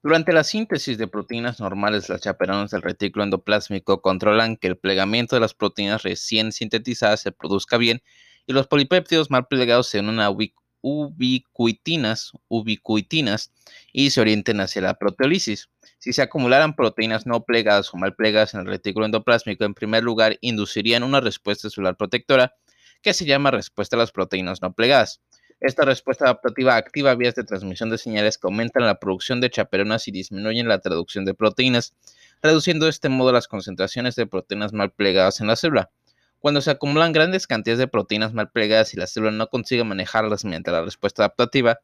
Durante 0.00 0.32
la 0.32 0.44
síntesis 0.44 0.96
de 0.96 1.08
proteínas 1.08 1.58
normales, 1.58 2.08
las 2.08 2.20
chaperones 2.20 2.70
del 2.70 2.82
retículo 2.82 3.24
endoplásmico 3.24 4.00
controlan 4.00 4.56
que 4.56 4.68
el 4.68 4.78
plegamiento 4.78 5.34
de 5.34 5.40
las 5.40 5.54
proteínas 5.54 6.04
recién 6.04 6.52
sintetizadas 6.52 7.20
se 7.20 7.32
produzca 7.32 7.78
bien 7.78 8.00
y 8.46 8.52
los 8.52 8.68
polipéptidos 8.68 9.28
mal 9.28 9.48
plegados 9.48 9.88
se 9.88 9.98
unan 9.98 10.20
a 10.20 10.30
ubiquitinas, 10.80 12.32
ubiquitinas 12.48 13.52
y 13.92 14.10
se 14.10 14.20
orienten 14.20 14.60
hacia 14.60 14.82
la 14.82 14.94
proteólisis. 14.94 15.68
Si 15.98 16.12
se 16.12 16.22
acumularan 16.22 16.76
proteínas 16.76 17.26
no 17.26 17.44
plegadas 17.44 17.92
o 17.92 17.96
mal 17.96 18.14
plegadas 18.14 18.54
en 18.54 18.60
el 18.60 18.66
retículo 18.66 19.06
endoplásmico, 19.06 19.64
en 19.64 19.74
primer 19.74 20.02
lugar 20.04 20.38
inducirían 20.40 21.02
una 21.02 21.20
respuesta 21.20 21.70
celular 21.70 21.96
protectora 21.96 22.54
que 23.02 23.14
se 23.14 23.24
llama 23.24 23.50
respuesta 23.50 23.96
a 23.96 23.98
las 23.98 24.12
proteínas 24.12 24.62
no 24.62 24.72
plegadas. 24.72 25.20
Esta 25.60 25.84
respuesta 25.84 26.24
adaptativa 26.24 26.76
activa 26.76 27.16
vías 27.16 27.34
de 27.34 27.42
transmisión 27.42 27.90
de 27.90 27.98
señales 27.98 28.38
que 28.38 28.46
aumentan 28.46 28.86
la 28.86 29.00
producción 29.00 29.40
de 29.40 29.50
chaperonas 29.50 30.06
y 30.06 30.12
disminuyen 30.12 30.68
la 30.68 30.78
traducción 30.78 31.24
de 31.24 31.34
proteínas, 31.34 31.94
reduciendo 32.42 32.84
de 32.84 32.90
este 32.90 33.08
modo 33.08 33.32
las 33.32 33.48
concentraciones 33.48 34.14
de 34.14 34.28
proteínas 34.28 34.72
mal 34.72 34.92
plegadas 34.92 35.40
en 35.40 35.48
la 35.48 35.56
célula. 35.56 35.90
Cuando 36.40 36.60
se 36.60 36.70
acumulan 36.70 37.12
grandes 37.12 37.46
cantidades 37.46 37.78
de 37.78 37.88
proteínas 37.88 38.32
mal 38.32 38.50
plegadas 38.50 38.94
y 38.94 38.96
la 38.96 39.06
célula 39.06 39.32
no 39.32 39.48
consigue 39.48 39.82
manejarlas 39.82 40.44
mediante 40.44 40.70
la 40.70 40.82
respuesta 40.82 41.22
adaptativa, 41.22 41.80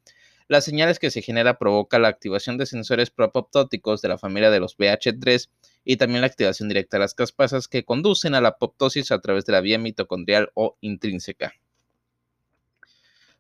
las 0.47 0.65
señales 0.65 0.99
que 0.99 1.11
se 1.11 1.23
genera 1.23 1.59
provoca 1.59 1.99
la 1.99 2.09
activación 2.09 2.59
de 2.59 2.67
sensores 2.67 3.11
propoptóticos 3.11 4.03
de 4.03 4.09
la 4.09 4.19
familia 4.19 4.51
de 4.51 4.61
los 4.61 4.77
BH3 4.77 5.49
y 5.85 5.97
también 5.97 6.21
la 6.21 6.27
activación 6.27 6.69
directa 6.69 6.99
de 6.99 7.01
las 7.01 7.15
caspasas 7.15 7.67
que 7.67 7.85
conducen 7.85 8.35
a 8.35 8.41
la 8.41 8.49
apoptosis 8.51 9.11
a 9.11 9.21
través 9.21 9.47
de 9.47 9.53
la 9.53 9.61
vía 9.61 9.79
mitocondrial 9.79 10.51
o 10.55 10.77
intrínseca. 10.81 11.55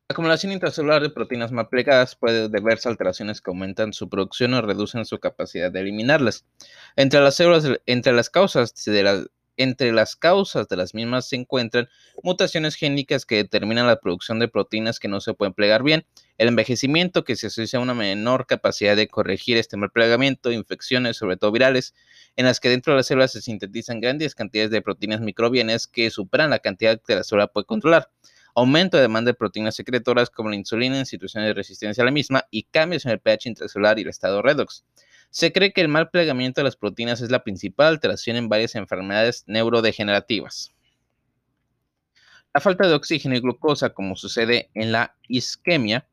La 0.09 0.12
acumulación 0.12 0.53
intracelular 0.53 1.00
de 1.00 1.11
proteínas 1.11 1.53
mal 1.53 1.68
plegadas 1.68 2.14
puede 2.14 2.48
deberse 2.48 2.88
a 2.88 2.90
alteraciones 2.90 3.40
que 3.40 3.50
aumentan 3.50 3.92
su 3.92 4.09
producción 4.09 4.53
o 4.55 4.61
reducen 4.61 5.05
su 5.07 5.18
capacidad 5.18 5.70
de 5.70 5.81
eliminarlas. 5.81 6.44
Entre 6.96 7.20
las 7.20 7.37
células, 7.37 7.64
entre 7.87 8.12
las 8.12 8.29
causas 8.29 8.74
de 8.85 9.27
entre 9.57 9.93
las 9.93 10.17
causas 10.17 10.69
de 10.69 10.77
las 10.77 10.95
mismas 10.95 11.29
se 11.29 11.37
encuentran 11.37 11.88
mutaciones 12.23 12.75
génicas 12.75 13.27
que 13.27 13.37
determinan 13.37 13.87
la 13.87 14.01
producción 14.01 14.38
de 14.38 14.49
proteínas 14.49 14.99
que 14.99 15.09
no 15.09 15.21
se 15.21 15.35
pueden 15.35 15.55
plegar 15.55 15.83
bien, 15.83 16.07
el 16.38 16.49
envejecimiento 16.49 17.25
que 17.25 17.37
se 17.37 17.49
asocia 17.49 17.79
a 17.79 17.83
una 17.83 17.95
menor 17.95 18.47
capacidad 18.47 18.97
de 18.97 19.09
corregir 19.09 19.57
este 19.57 19.77
mal 19.77 19.90
plegamiento, 19.90 20.53
infecciones, 20.53 21.17
sobre 21.17 21.37
todo 21.37 21.53
virales, 21.53 21.95
en 22.37 22.47
las 22.47 22.61
que 22.61 22.69
dentro 22.69 22.93
de 22.93 22.99
las 22.99 23.07
células 23.07 23.33
se 23.33 23.43
sintetizan 23.43 24.01
grandes 24.01 24.35
cantidades 24.35 24.71
de 24.71 24.83
proteínas 24.83 25.21
microbianas 25.21 25.87
que 25.87 26.11
superan 26.11 26.51
la 26.51 26.59
cantidad 26.59 27.01
que 27.01 27.14
la 27.14 27.25
célula 27.25 27.47
puede 27.47 27.67
controlar 27.67 28.11
aumento 28.55 28.97
de 28.97 29.03
demanda 29.03 29.31
de 29.31 29.35
proteínas 29.35 29.75
secretoras 29.75 30.31
como 30.31 30.49
la 30.49 30.57
insulina 30.57 30.99
en 30.99 31.07
situaciones 31.07 31.49
de 31.49 31.55
resistencia 31.55 32.03
a 32.03 32.05
la 32.05 32.12
misma 32.12 32.45
y 32.51 32.64
cambios 32.64 33.05
en 33.05 33.12
el 33.12 33.21
pH 33.21 33.49
intracelular 33.49 33.99
y 33.99 34.03
el 34.03 34.09
estado 34.09 34.43
redox. 34.43 34.85
Se 35.35 35.53
cree 35.53 35.73
que 35.73 35.81
el 35.81 35.88
mal 35.88 36.11
plegamiento 36.11 36.61
de 36.61 36.64
las 36.66 36.77
proteínas 36.77 37.20
es 37.20 37.29
la 37.29 37.42
principal 37.42 37.88
alteración 37.88 38.37
en 38.37 38.49
varias 38.49 38.77
enfermedades 38.77 39.42
neurodegenerativas. 39.49 40.73
La 42.55 42.61
falta 42.61 42.87
de 42.87 42.94
oxígeno 42.94 43.35
y 43.35 43.40
glucosa, 43.40 43.90
como 43.90 44.14
sucede 44.14 44.70
en 44.75 44.92
la 44.92 45.16
isquemia, 45.27 46.07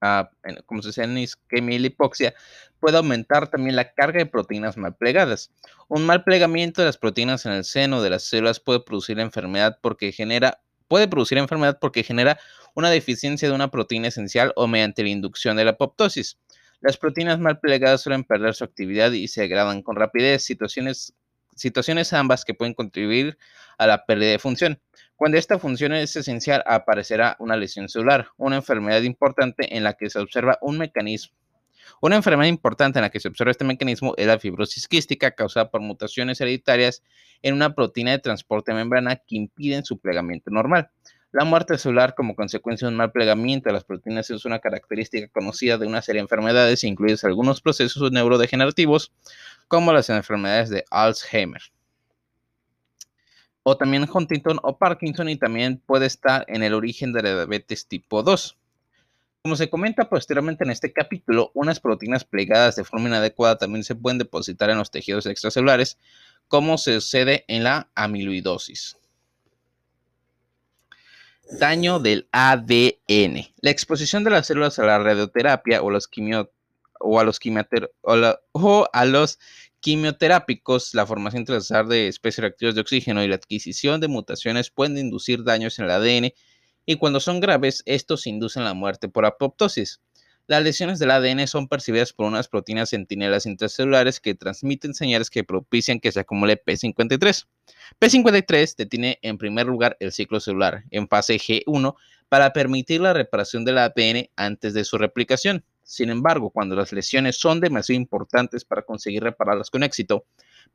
ah, 0.00 0.28
como 0.66 0.82
sucede 0.82 1.04
en 1.04 1.18
isquemia 1.18 1.76
y 1.76 1.78
la 1.78 1.86
hipoxia, 1.86 2.34
puede 2.80 2.96
aumentar 2.96 3.46
también 3.46 3.76
la 3.76 3.92
carga 3.92 4.18
de 4.18 4.26
proteínas 4.26 4.76
mal 4.76 4.96
plegadas. 4.96 5.52
Un 5.86 6.04
mal 6.04 6.24
plegamiento 6.24 6.82
de 6.82 6.86
las 6.86 6.98
proteínas 6.98 7.46
en 7.46 7.52
el 7.52 7.62
seno 7.62 8.02
de 8.02 8.10
las 8.10 8.24
células 8.24 8.58
puede 8.58 8.80
producir 8.80 9.20
enfermedad 9.20 9.78
porque 9.80 10.10
genera 10.10 10.60
puede 10.88 11.06
producir 11.06 11.38
enfermedad 11.38 11.78
porque 11.80 12.02
genera 12.02 12.38
una 12.74 12.90
deficiencia 12.90 13.48
de 13.48 13.54
una 13.54 13.70
proteína 13.70 14.08
esencial 14.08 14.52
o 14.56 14.66
mediante 14.66 15.04
la 15.04 15.10
inducción 15.10 15.56
de 15.56 15.64
la 15.64 15.70
apoptosis. 15.72 16.38
Las 16.84 16.98
proteínas 16.98 17.38
mal 17.38 17.60
plegadas 17.60 18.02
suelen 18.02 18.24
perder 18.24 18.52
su 18.52 18.62
actividad 18.62 19.10
y 19.12 19.26
se 19.28 19.40
degradan 19.40 19.80
con 19.80 19.96
rapidez, 19.96 20.44
situaciones, 20.44 21.14
situaciones 21.56 22.12
ambas 22.12 22.44
que 22.44 22.52
pueden 22.52 22.74
contribuir 22.74 23.38
a 23.78 23.86
la 23.86 24.04
pérdida 24.04 24.32
de 24.32 24.38
función. 24.38 24.78
Cuando 25.16 25.38
esta 25.38 25.58
función 25.58 25.94
es 25.94 26.14
esencial, 26.14 26.62
aparecerá 26.66 27.36
una 27.38 27.56
lesión 27.56 27.88
celular, 27.88 28.28
una 28.36 28.56
enfermedad 28.56 29.00
importante 29.00 29.74
en 29.74 29.82
la 29.82 29.94
que 29.94 30.10
se 30.10 30.18
observa 30.18 30.58
un 30.60 30.76
mecanismo 30.76 31.34
una 32.00 32.16
enfermedad 32.16 32.48
importante 32.48 32.98
en 32.98 33.02
la 33.02 33.10
que 33.10 33.20
se 33.20 33.28
observa 33.28 33.50
este 33.50 33.64
mecanismo 33.64 34.14
es 34.16 34.26
la 34.26 34.38
fibrosis 34.38 34.88
quística 34.88 35.30
causada 35.30 35.70
por 35.70 35.80
mutaciones 35.80 36.40
hereditarias 36.40 37.02
en 37.42 37.54
una 37.54 37.74
proteína 37.74 38.12
de 38.12 38.18
transporte 38.18 38.74
membrana 38.74 39.16
que 39.16 39.36
impiden 39.36 39.84
su 39.84 39.98
plegamiento 39.98 40.50
normal. 40.50 40.90
La 41.34 41.44
muerte 41.44 41.76
celular 41.78 42.14
como 42.14 42.36
consecuencia 42.36 42.86
de 42.86 42.92
un 42.92 42.96
mal 42.96 43.10
plegamiento 43.10 43.68
de 43.68 43.72
las 43.72 43.82
proteínas 43.82 44.30
es 44.30 44.44
una 44.44 44.60
característica 44.60 45.26
conocida 45.26 45.78
de 45.78 45.84
una 45.84 46.00
serie 46.00 46.20
de 46.20 46.26
enfermedades, 46.26 46.84
incluidos 46.84 47.24
algunos 47.24 47.60
procesos 47.60 48.12
neurodegenerativos, 48.12 49.10
como 49.66 49.92
las 49.92 50.08
enfermedades 50.10 50.70
de 50.70 50.84
Alzheimer. 50.92 51.60
O 53.64 53.76
también 53.76 54.08
Huntington 54.08 54.60
o 54.62 54.78
Parkinson 54.78 55.28
y 55.28 55.34
también 55.34 55.82
puede 55.84 56.06
estar 56.06 56.44
en 56.46 56.62
el 56.62 56.72
origen 56.72 57.12
de 57.12 57.24
la 57.24 57.34
diabetes 57.34 57.88
tipo 57.88 58.22
2. 58.22 58.56
Como 59.42 59.56
se 59.56 59.68
comenta 59.68 60.08
posteriormente 60.08 60.62
en 60.62 60.70
este 60.70 60.92
capítulo, 60.92 61.50
unas 61.54 61.80
proteínas 61.80 62.24
plegadas 62.24 62.76
de 62.76 62.84
forma 62.84 63.08
inadecuada 63.08 63.58
también 63.58 63.82
se 63.82 63.96
pueden 63.96 64.18
depositar 64.18 64.70
en 64.70 64.78
los 64.78 64.92
tejidos 64.92 65.26
extracelulares, 65.26 65.98
como 66.46 66.78
sucede 66.78 67.44
en 67.48 67.64
la 67.64 67.90
amiloidosis. 67.96 68.98
Daño 71.50 71.98
del 71.98 72.28
ADN. 72.32 73.52
La 73.60 73.70
exposición 73.70 74.24
de 74.24 74.30
las 74.30 74.46
células 74.46 74.78
a 74.78 74.84
la 74.84 74.98
radioterapia 74.98 75.82
o, 75.82 75.90
los 75.90 76.08
a 76.08 77.24
los, 78.16 78.36
o 78.52 78.88
a 78.92 79.04
los 79.04 79.38
quimioterápicos, 79.80 80.94
la 80.94 81.06
formación 81.06 81.44
transversal 81.44 81.88
de 81.88 82.08
especies 82.08 82.40
reactivas 82.40 82.74
de 82.74 82.80
oxígeno 82.80 83.22
y 83.22 83.28
la 83.28 83.34
adquisición 83.36 84.00
de 84.00 84.08
mutaciones 84.08 84.70
pueden 84.70 84.96
inducir 84.96 85.44
daños 85.44 85.78
en 85.78 85.84
el 85.84 85.90
ADN 85.90 86.32
y 86.86 86.96
cuando 86.96 87.20
son 87.20 87.40
graves, 87.40 87.82
estos 87.86 88.26
inducen 88.26 88.64
la 88.64 88.74
muerte 88.74 89.08
por 89.08 89.24
apoptosis. 89.26 90.00
Las 90.46 90.62
lesiones 90.62 90.98
del 90.98 91.10
ADN 91.10 91.46
son 91.46 91.68
percibidas 91.68 92.12
por 92.12 92.26
unas 92.26 92.48
proteínas 92.48 92.90
centinelas 92.90 93.46
intracelulares 93.46 94.20
que 94.20 94.34
transmiten 94.34 94.92
señales 94.92 95.30
que 95.30 95.42
propician 95.42 96.00
que 96.00 96.12
se 96.12 96.20
acumule 96.20 96.62
P53. 96.62 97.46
P53 97.98 98.76
detiene 98.76 99.18
en 99.22 99.38
primer 99.38 99.64
lugar 99.64 99.96
el 100.00 100.12
ciclo 100.12 100.40
celular 100.40 100.84
en 100.90 101.08
fase 101.08 101.36
G1 101.36 101.94
para 102.28 102.52
permitir 102.52 103.00
la 103.00 103.14
reparación 103.14 103.64
del 103.64 103.78
ADN 103.78 104.28
antes 104.36 104.74
de 104.74 104.84
su 104.84 104.98
replicación. 104.98 105.64
Sin 105.82 106.10
embargo, 106.10 106.50
cuando 106.50 106.76
las 106.76 106.92
lesiones 106.92 107.36
son 107.36 107.60
demasiado 107.60 107.98
importantes 107.98 108.66
para 108.66 108.82
conseguir 108.82 109.22
repararlas 109.22 109.70
con 109.70 109.82
éxito, 109.82 110.26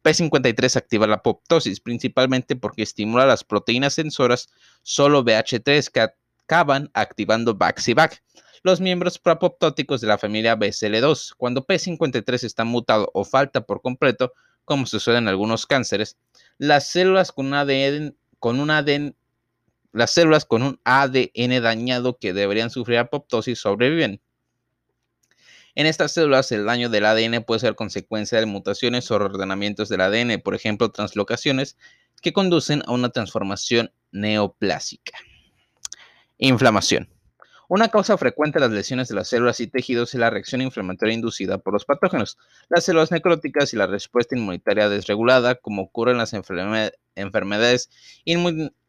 P53 0.04 0.78
activa 0.78 1.06
la 1.06 1.16
apoptosis, 1.16 1.80
principalmente 1.80 2.56
porque 2.56 2.82
estimula 2.82 3.28
las 3.28 3.44
proteínas 3.44 3.94
sensoras 3.94 4.50
solo 4.82 5.24
BH3 5.24 5.92
que 5.92 6.08
acaban 6.48 6.90
activando 6.96 7.54
BAX 7.54 7.88
los 8.64 8.82
miembros 8.82 9.20
proapoptóticos 9.20 10.02
de 10.02 10.08
la 10.08 10.18
familia 10.18 10.58
BCL2. 10.58 11.34
Cuando 11.38 11.66
P53 11.66 12.44
está 12.44 12.64
mutado 12.64 13.10
o 13.14 13.24
falta 13.24 13.62
por 13.62 13.82
completo, 13.82 14.34
como 14.66 14.86
sucede 14.86 15.18
en 15.18 15.28
algunos 15.28 15.66
cánceres, 15.66 16.18
las 16.58 16.90
células 16.90 17.32
con 17.32 17.48
un 17.48 17.54
ADN, 17.54 18.16
con 18.40 18.60
un 18.60 18.70
ADN 18.70 19.16
las 19.92 20.12
células 20.12 20.46
con 20.46 20.64
un 20.64 20.80
ADN 20.84 21.62
dañado 21.62 22.18
que 22.18 22.34
deberían 22.34 22.70
sufrir 22.70 23.00
apoptosis 23.00 23.60
sobreviven. 23.60 24.22
En 25.76 25.86
estas 25.86 26.12
células, 26.12 26.52
el 26.52 26.66
daño 26.66 26.90
del 26.90 27.06
ADN 27.06 27.44
puede 27.44 27.62
ser 27.62 27.76
consecuencia 27.76 28.40
de 28.40 28.46
mutaciones 28.46 29.10
o 29.12 29.20
reordenamientos 29.20 29.88
del 29.90 30.02
ADN, 30.02 30.42
por 30.42 30.56
ejemplo, 30.56 30.92
translocaciones 30.92 31.78
que 32.22 32.34
conducen 32.34 32.84
a 32.86 32.92
una 32.92 33.10
transformación 33.10 33.92
neoplásica. 34.12 35.18
Inflamación. 36.38 37.10
Una 37.72 37.90
causa 37.90 38.18
frecuente 38.18 38.58
de 38.58 38.66
las 38.66 38.74
lesiones 38.74 39.10
de 39.10 39.14
las 39.14 39.28
células 39.28 39.60
y 39.60 39.68
tejidos 39.68 40.16
es 40.16 40.20
la 40.20 40.32
reacción 40.32 40.60
inflamatoria 40.60 41.14
inducida 41.14 41.60
por 41.60 41.72
los 41.72 41.86
patógenos, 41.86 42.40
las 42.68 42.84
células 42.84 43.12
necróticas 43.12 43.72
y 43.76 43.78
la 43.78 43.86
respuesta 43.86 44.36
inmunitaria 44.36 44.90
desregulada, 44.90 45.54
como 45.54 45.84
ocurre 45.84 46.14
en 46.14 46.18
las 46.18 46.34
enfermedades 46.34 47.90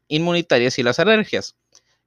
inmunitarias 0.09 0.79
y 0.79 0.83
las 0.83 0.99
alergias. 0.99 1.57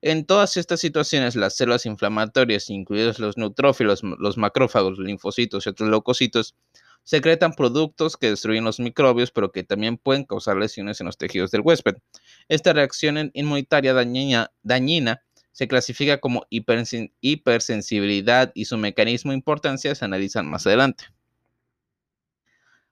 En 0.02 0.26
todas 0.26 0.58
estas 0.58 0.80
situaciones, 0.80 1.36
las 1.36 1.56
células 1.56 1.86
inflamatorias, 1.86 2.72
incluidos 2.72 3.20
los 3.20 3.38
neutrófilos, 3.38 4.02
los 4.04 4.40
macrófagos, 4.40 4.98
linfocitos 4.98 5.68
y 5.68 5.70
otros 5.70 5.90
leucocitos, 5.92 6.56
secretan 7.04 7.54
productos 7.54 8.18
que 8.18 8.32
destruyen 8.32 8.64
los 8.64 8.80
microbios, 8.80 9.30
pero 9.30 9.52
que 9.52 9.64
también 9.64 9.98
pueden 9.98 10.24
causar 10.24 10.58
lesiones 10.58 11.00
en 11.00 11.06
los 11.06 11.20
tejidos 11.20 11.52
del 11.52 11.62
huésped. 11.62 11.98
Esta 12.48 12.74
reacción 12.74 13.30
inmunitaria 13.36 13.94
dañina, 13.94 15.22
se 15.54 15.70
clasifica 15.70 16.20
como 16.20 16.46
hipersensibilidad 16.50 18.52
y 18.54 18.66
su 18.66 18.78
mecanismo 18.78 19.32
e 19.32 19.36
importancia 19.36 19.96
se 19.96 20.04
analizan 20.04 20.50
más 20.50 20.68
adelante. 20.68 21.06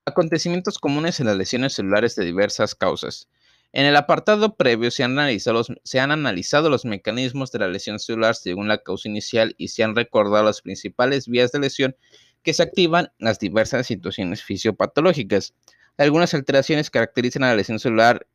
Acontecimientos 0.06 0.80
comunes 0.80 1.19
en 1.19 1.26
las 1.26 1.38
lesiones 1.38 1.74
celulares 1.74 2.15
de 2.15 2.24
diversas 2.24 2.74
causas. 2.74 3.28
En 3.74 3.86
el 3.86 3.95
apartado 3.95 4.58
previo 4.58 4.91
se 4.91 5.04
han, 5.04 5.17
analizado 5.17 6.69
los, 6.69 6.86
mecanismos 6.86 7.52
de 7.52 7.60
la 7.60 7.67
lesión 7.67 8.00
celular 8.00 8.36
según 8.36 8.67
la 8.67 8.80
causa 8.80 9.08
inicial 9.08 9.56
y 9.58 9.69
se 9.69 9.84
han 9.84 9.95
recordado 9.95 10.43
las 10.43 10.62
principales 10.62 11.28
vías 11.28 11.52
de 11.52 11.60
lesión 11.60 11.95
que 12.43 12.54
se 12.54 12.63
activan 12.63 13.12
en 13.19 13.26
las 13.26 13.39
diversas 13.39 13.88
situaciones 13.88 14.43
fisiopatológicas. 14.43 15.54
Algunas 15.97 16.34
alteraciones 16.34 16.89
caracterizan 16.89 17.43
a 17.43 17.47
la 17.47 17.56
lesión 17.56 17.80
celular 17.80 18.28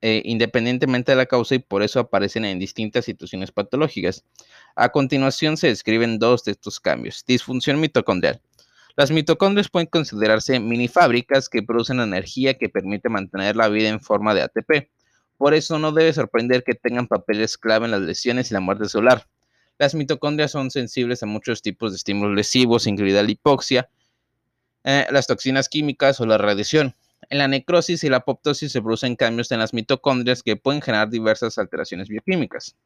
eh, 0.00 0.22
independientemente 0.24 1.12
de 1.12 1.16
la 1.16 1.26
causa 1.26 1.56
y 1.56 1.58
por 1.58 1.82
eso 1.82 1.98
aparecen 1.98 2.44
en 2.44 2.58
distintas 2.58 3.04
situaciones 3.04 3.50
patológicas. 3.50 4.24
A 4.76 4.90
continuación 4.90 5.56
se 5.56 5.66
describen 5.68 6.18
dos 6.18 6.44
de 6.44 6.52
estos 6.52 6.78
cambios. 6.78 7.24
Disfunción 7.26 7.80
mitocondrial. 7.80 8.40
Las 8.96 9.10
mitocondrias 9.10 9.68
pueden 9.68 9.86
considerarse 9.86 10.58
mini 10.60 10.88
fábricas 10.88 11.48
que 11.48 11.62
producen 11.62 12.00
energía 12.00 12.54
que 12.54 12.68
permite 12.68 13.08
mantener 13.08 13.56
la 13.56 13.68
vida 13.68 13.88
en 13.88 14.00
forma 14.00 14.34
de 14.34 14.42
ATP. 14.42 14.90
Por 15.36 15.54
eso 15.54 15.78
no 15.78 15.92
debe 15.92 16.12
sorprender 16.12 16.64
que 16.64 16.74
tengan 16.74 17.06
papeles 17.06 17.56
clave 17.56 17.84
en 17.84 17.92
las 17.92 18.00
lesiones 18.00 18.50
y 18.50 18.54
la 18.54 18.60
muerte 18.60 18.88
celular. 18.88 19.26
Las 19.78 19.94
mitocondrias 19.94 20.50
son 20.50 20.72
sensibles 20.72 21.22
a 21.22 21.26
muchos 21.26 21.62
tipos 21.62 21.92
de 21.92 21.96
estímulos 21.96 22.34
lesivos, 22.34 22.88
incluida 22.88 23.22
la 23.22 23.30
hipoxia, 23.30 23.88
eh, 24.82 25.06
las 25.10 25.28
toxinas 25.28 25.68
químicas 25.68 26.20
o 26.20 26.26
la 26.26 26.38
radiación. 26.38 26.94
En 27.30 27.38
la 27.38 27.48
necrosis 27.48 28.04
y 28.04 28.08
la 28.08 28.18
apoptosis 28.18 28.72
se 28.72 28.80
producen 28.80 29.16
cambios 29.16 29.52
en 29.52 29.58
las 29.58 29.74
mitocondrias 29.74 30.42
que 30.42 30.56
pueden 30.56 30.80
generar 30.80 31.10
diversas 31.10 31.58
alteraciones 31.58 32.08
bioquímicas. 32.08 32.76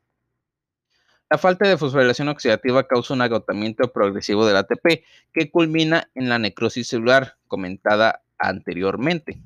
La 1.30 1.38
falta 1.38 1.66
de 1.66 1.78
fosforilación 1.78 2.28
oxidativa 2.28 2.86
causa 2.86 3.14
un 3.14 3.22
agotamiento 3.22 3.90
progresivo 3.92 4.44
del 4.44 4.56
ATP 4.56 5.04
que 5.32 5.50
culmina 5.50 6.10
en 6.14 6.28
la 6.28 6.38
necrosis 6.38 6.88
celular 6.88 7.36
comentada 7.46 8.22
anteriormente. 8.36 9.40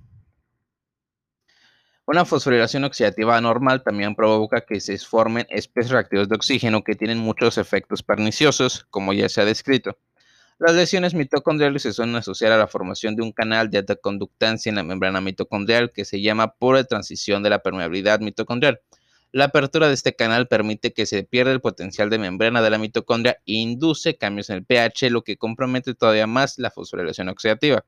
Una 2.07 2.25
fosforilación 2.25 2.85
oxidativa 2.85 3.37
anormal 3.37 3.83
también 3.83 4.15
provoca 4.15 4.63
que 4.63 4.81
se 4.81 4.97
formen 4.99 5.47
especies 5.51 5.91
reactivos 5.91 6.29
de 6.29 6.37
oxígeno 6.37 6.83
que 6.83 6.95
tienen 6.95 7.19
muchos 7.19 7.59
efectos 7.59 8.03
perniciosos, 8.03 8.87
como 8.91 9.13
ya 9.13 9.29
se 9.29 9.43
ha 9.43 9.45
descrito. 9.45 9.99
Las 10.59 10.75
lesiones 10.75 11.13
mitocondriales 11.13 11.83
se 11.83 11.93
suelen 11.93 12.17
asociar 12.17 12.51
a 12.51 12.57
la 12.57 12.67
formación 12.67 13.15
de 13.15 13.23
un 13.23 13.31
canal 13.31 13.69
de 13.69 13.77
alta 13.77 13.95
conductancia 13.95 14.71
en 14.71 14.77
la 14.77 14.83
membrana 14.83 15.21
mitocondrial 15.21 15.93
que 15.93 16.07
se 16.07 16.23
llama 16.23 16.55
por 16.55 16.83
transición 16.87 17.43
de 17.43 17.51
la 17.51 17.59
permeabilidad 17.59 18.21
mitocondrial. 18.21 18.81
La 19.33 19.45
apertura 19.45 19.89
de 19.89 19.93
este 19.93 20.17
canal 20.17 20.49
permite 20.49 20.95
que 20.95 21.05
se 21.05 21.25
pierda 21.25 21.53
el 21.53 21.61
potencial 21.61 22.09
de 22.09 22.19
membrana 22.19 22.63
de 22.63 22.71
la 22.71 22.79
mitocondria 22.79 23.33
e 23.45 23.53
induce 23.53 24.17
cambios 24.17 24.49
en 24.49 24.57
el 24.57 24.65
pH, 24.65 25.11
lo 25.11 25.25
que 25.25 25.37
compromete 25.37 25.95
todavía 25.95 26.27
más 26.27 26.59
la 26.59 26.71
fosforilación 26.71 27.29
oxidativa. 27.29 27.85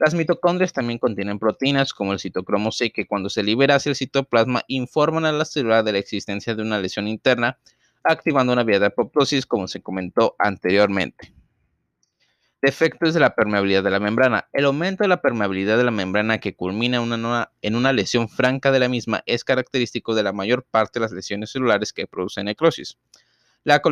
Las 0.00 0.14
mitocondrias 0.14 0.72
también 0.72 0.98
contienen 0.98 1.38
proteínas 1.38 1.94
como 1.94 2.12
el 2.12 2.18
citocromo 2.18 2.72
C 2.72 2.90
que 2.90 3.06
cuando 3.06 3.30
se 3.30 3.44
libera 3.44 3.76
hacia 3.76 3.90
el 3.90 3.96
citoplasma 3.96 4.64
informan 4.66 5.24
a 5.24 5.30
la 5.30 5.44
célula 5.44 5.84
de 5.84 5.92
la 5.92 5.98
existencia 5.98 6.56
de 6.56 6.62
una 6.62 6.80
lesión 6.80 7.06
interna, 7.06 7.60
activando 8.02 8.52
una 8.52 8.64
vía 8.64 8.80
de 8.80 8.86
apoptosis 8.86 9.46
como 9.46 9.68
se 9.68 9.82
comentó 9.82 10.34
anteriormente. 10.40 11.32
Defectos 12.62 13.12
de 13.12 13.18
la 13.18 13.34
permeabilidad 13.34 13.82
de 13.82 13.90
la 13.90 13.98
membrana. 13.98 14.48
El 14.52 14.66
aumento 14.66 15.02
de 15.02 15.08
la 15.08 15.20
permeabilidad 15.20 15.76
de 15.76 15.82
la 15.82 15.90
membrana 15.90 16.38
que 16.38 16.54
culmina 16.54 17.02
en 17.60 17.74
una 17.74 17.92
lesión 17.92 18.28
franca 18.28 18.70
de 18.70 18.78
la 18.78 18.88
misma 18.88 19.24
es 19.26 19.42
característico 19.42 20.14
de 20.14 20.22
la 20.22 20.32
mayor 20.32 20.64
parte 20.70 21.00
de 21.00 21.04
las 21.04 21.10
lesiones 21.10 21.50
celulares 21.50 21.92
que 21.92 22.06
producen 22.06 22.44
necrosis. 22.44 22.98
La, 23.64 23.82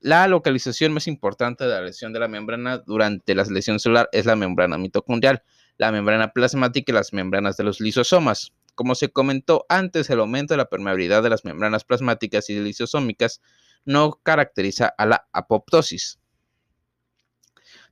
la 0.00 0.26
localización 0.26 0.94
más 0.94 1.06
importante 1.06 1.62
de 1.62 1.70
la 1.70 1.80
lesión 1.80 2.12
de 2.12 2.18
la 2.18 2.26
membrana 2.26 2.78
durante 2.78 3.36
la 3.36 3.44
lesión 3.44 3.78
celular 3.78 4.08
es 4.10 4.26
la 4.26 4.34
membrana 4.34 4.78
mitocondrial, 4.78 5.44
la 5.76 5.92
membrana 5.92 6.32
plasmática 6.32 6.90
y 6.90 6.94
las 6.96 7.12
membranas 7.12 7.56
de 7.56 7.62
los 7.62 7.80
lisosomas. 7.80 8.52
Como 8.74 8.96
se 8.96 9.10
comentó 9.10 9.64
antes, 9.68 10.10
el 10.10 10.18
aumento 10.18 10.54
de 10.54 10.58
la 10.58 10.68
permeabilidad 10.68 11.22
de 11.22 11.30
las 11.30 11.44
membranas 11.44 11.84
plasmáticas 11.84 12.50
y 12.50 12.58
lisosómicas 12.58 13.40
no 13.84 14.18
caracteriza 14.24 14.92
a 14.98 15.06
la 15.06 15.28
apoptosis. 15.32 16.18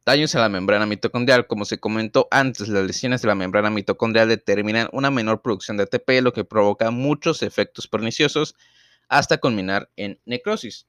Daños 0.06 0.36
a 0.36 0.40
la 0.40 0.48
membrana 0.48 0.86
mitocondrial. 0.86 1.48
Como 1.48 1.64
se 1.64 1.80
comentó 1.80 2.28
antes, 2.30 2.68
las 2.68 2.86
lesiones 2.86 3.22
de 3.22 3.28
la 3.28 3.34
membrana 3.34 3.70
mitocondrial 3.70 4.28
determinan 4.28 4.88
una 4.92 5.10
menor 5.10 5.42
producción 5.42 5.76
de 5.76 5.82
ATP, 5.82 6.22
lo 6.22 6.32
que 6.32 6.44
provoca 6.44 6.92
muchos 6.92 7.42
efectos 7.42 7.88
perniciosos 7.88 8.54
hasta 9.08 9.38
culminar 9.38 9.90
en 9.96 10.20
necrosis. 10.24 10.86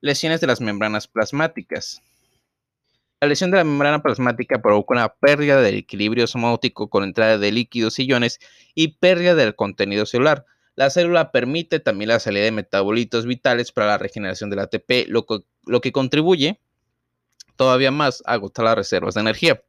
Lesiones 0.00 0.40
de 0.40 0.46
las 0.46 0.60
membranas 0.60 1.08
plasmáticas. 1.08 2.00
La 3.20 3.26
lesión 3.26 3.50
de 3.50 3.56
la 3.56 3.64
membrana 3.64 4.04
plasmática 4.04 4.62
provoca 4.62 4.94
una 4.94 5.08
pérdida 5.14 5.60
del 5.60 5.74
equilibrio 5.74 6.22
osmótico 6.22 6.88
con 6.88 7.02
entrada 7.02 7.38
de 7.38 7.50
líquidos 7.50 7.98
y 7.98 8.04
iones 8.04 8.38
y 8.76 8.98
pérdida 8.98 9.34
del 9.34 9.56
contenido 9.56 10.06
celular. 10.06 10.46
La 10.76 10.90
célula 10.90 11.32
permite 11.32 11.80
también 11.80 12.10
la 12.10 12.20
salida 12.20 12.44
de 12.44 12.52
metabolitos 12.52 13.26
vitales 13.26 13.72
para 13.72 13.88
la 13.88 13.98
regeneración 13.98 14.48
del 14.48 14.60
ATP, 14.60 15.08
lo, 15.08 15.26
lo 15.66 15.80
que 15.80 15.90
contribuye 15.90 16.60
todavía 17.60 17.90
más 17.90 18.22
agotar 18.24 18.64
las 18.64 18.74
reservas 18.74 19.12
de 19.16 19.20
energía. 19.20 19.62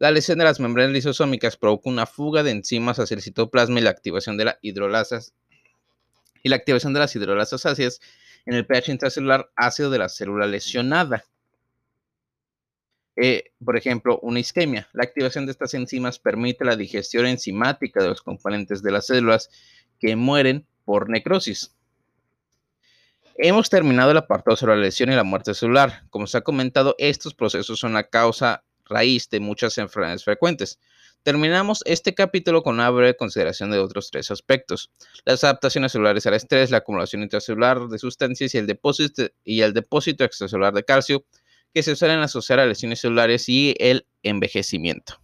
La 0.00 0.10
lesión 0.10 0.38
de 0.38 0.44
las 0.44 0.58
membranas 0.58 0.92
lisosómicas 0.92 1.56
provoca 1.56 1.88
una 1.88 2.04
fuga 2.04 2.42
de 2.42 2.50
enzimas 2.50 2.98
hacia 2.98 3.14
el 3.14 3.22
citoplasma 3.22 3.78
y 3.78 3.82
la 3.84 3.90
activación 3.90 4.36
de 4.36 4.46
la 4.46 4.58
hidrolasas 4.60 5.32
y 6.42 6.48
la 6.48 6.56
activación 6.56 6.94
de 6.94 6.98
las 6.98 7.14
hidrolasas 7.14 7.64
ácidas 7.64 8.00
en 8.44 8.54
el 8.54 8.66
pH 8.66 8.90
intracelular 8.90 9.52
ácido 9.54 9.88
de 9.90 9.98
la 10.00 10.08
célula 10.08 10.48
lesionada. 10.48 11.24
Eh, 13.14 13.52
por 13.64 13.76
ejemplo, 13.76 14.18
una 14.18 14.40
isquemia. 14.40 14.88
La 14.92 15.04
activación 15.04 15.46
de 15.46 15.52
estas 15.52 15.74
enzimas 15.74 16.18
permite 16.18 16.64
la 16.64 16.74
digestión 16.74 17.26
enzimática 17.26 18.02
de 18.02 18.08
los 18.08 18.22
componentes 18.22 18.82
de 18.82 18.90
las 18.90 19.06
células 19.06 19.48
que 20.00 20.16
mueren 20.16 20.66
por 20.84 21.08
necrosis. 21.08 21.72
Hemos 23.44 23.70
terminado 23.70 24.12
el 24.12 24.16
apartado 24.18 24.56
sobre 24.56 24.76
la 24.76 24.82
lesión 24.82 25.10
y 25.10 25.16
la 25.16 25.24
muerte 25.24 25.52
celular. 25.52 26.04
Como 26.10 26.28
se 26.28 26.38
ha 26.38 26.42
comentado, 26.42 26.94
estos 26.98 27.34
procesos 27.34 27.80
son 27.80 27.92
la 27.92 28.04
causa 28.04 28.62
raíz 28.84 29.28
de 29.30 29.40
muchas 29.40 29.78
enfermedades 29.78 30.22
frecuentes. 30.22 30.78
Terminamos 31.24 31.82
este 31.84 32.14
capítulo 32.14 32.62
con 32.62 32.74
una 32.74 32.88
breve 32.90 33.16
consideración 33.16 33.72
de 33.72 33.80
otros 33.80 34.12
tres 34.12 34.30
aspectos. 34.30 34.92
Las 35.24 35.42
adaptaciones 35.42 35.90
celulares 35.90 36.24
al 36.26 36.34
estrés, 36.34 36.70
la 36.70 36.76
acumulación 36.78 37.24
intracelular 37.24 37.88
de 37.88 37.98
sustancias 37.98 38.54
y 38.54 38.58
el 38.58 38.68
depósito, 38.68 39.24
y 39.42 39.62
el 39.62 39.72
depósito 39.72 40.22
extracelular 40.22 40.72
de 40.72 40.84
calcio, 40.84 41.24
que 41.74 41.82
se 41.82 41.96
suelen 41.96 42.20
asociar 42.20 42.60
a 42.60 42.66
lesiones 42.66 43.00
celulares 43.00 43.48
y 43.48 43.74
el 43.80 44.06
envejecimiento. 44.22 45.21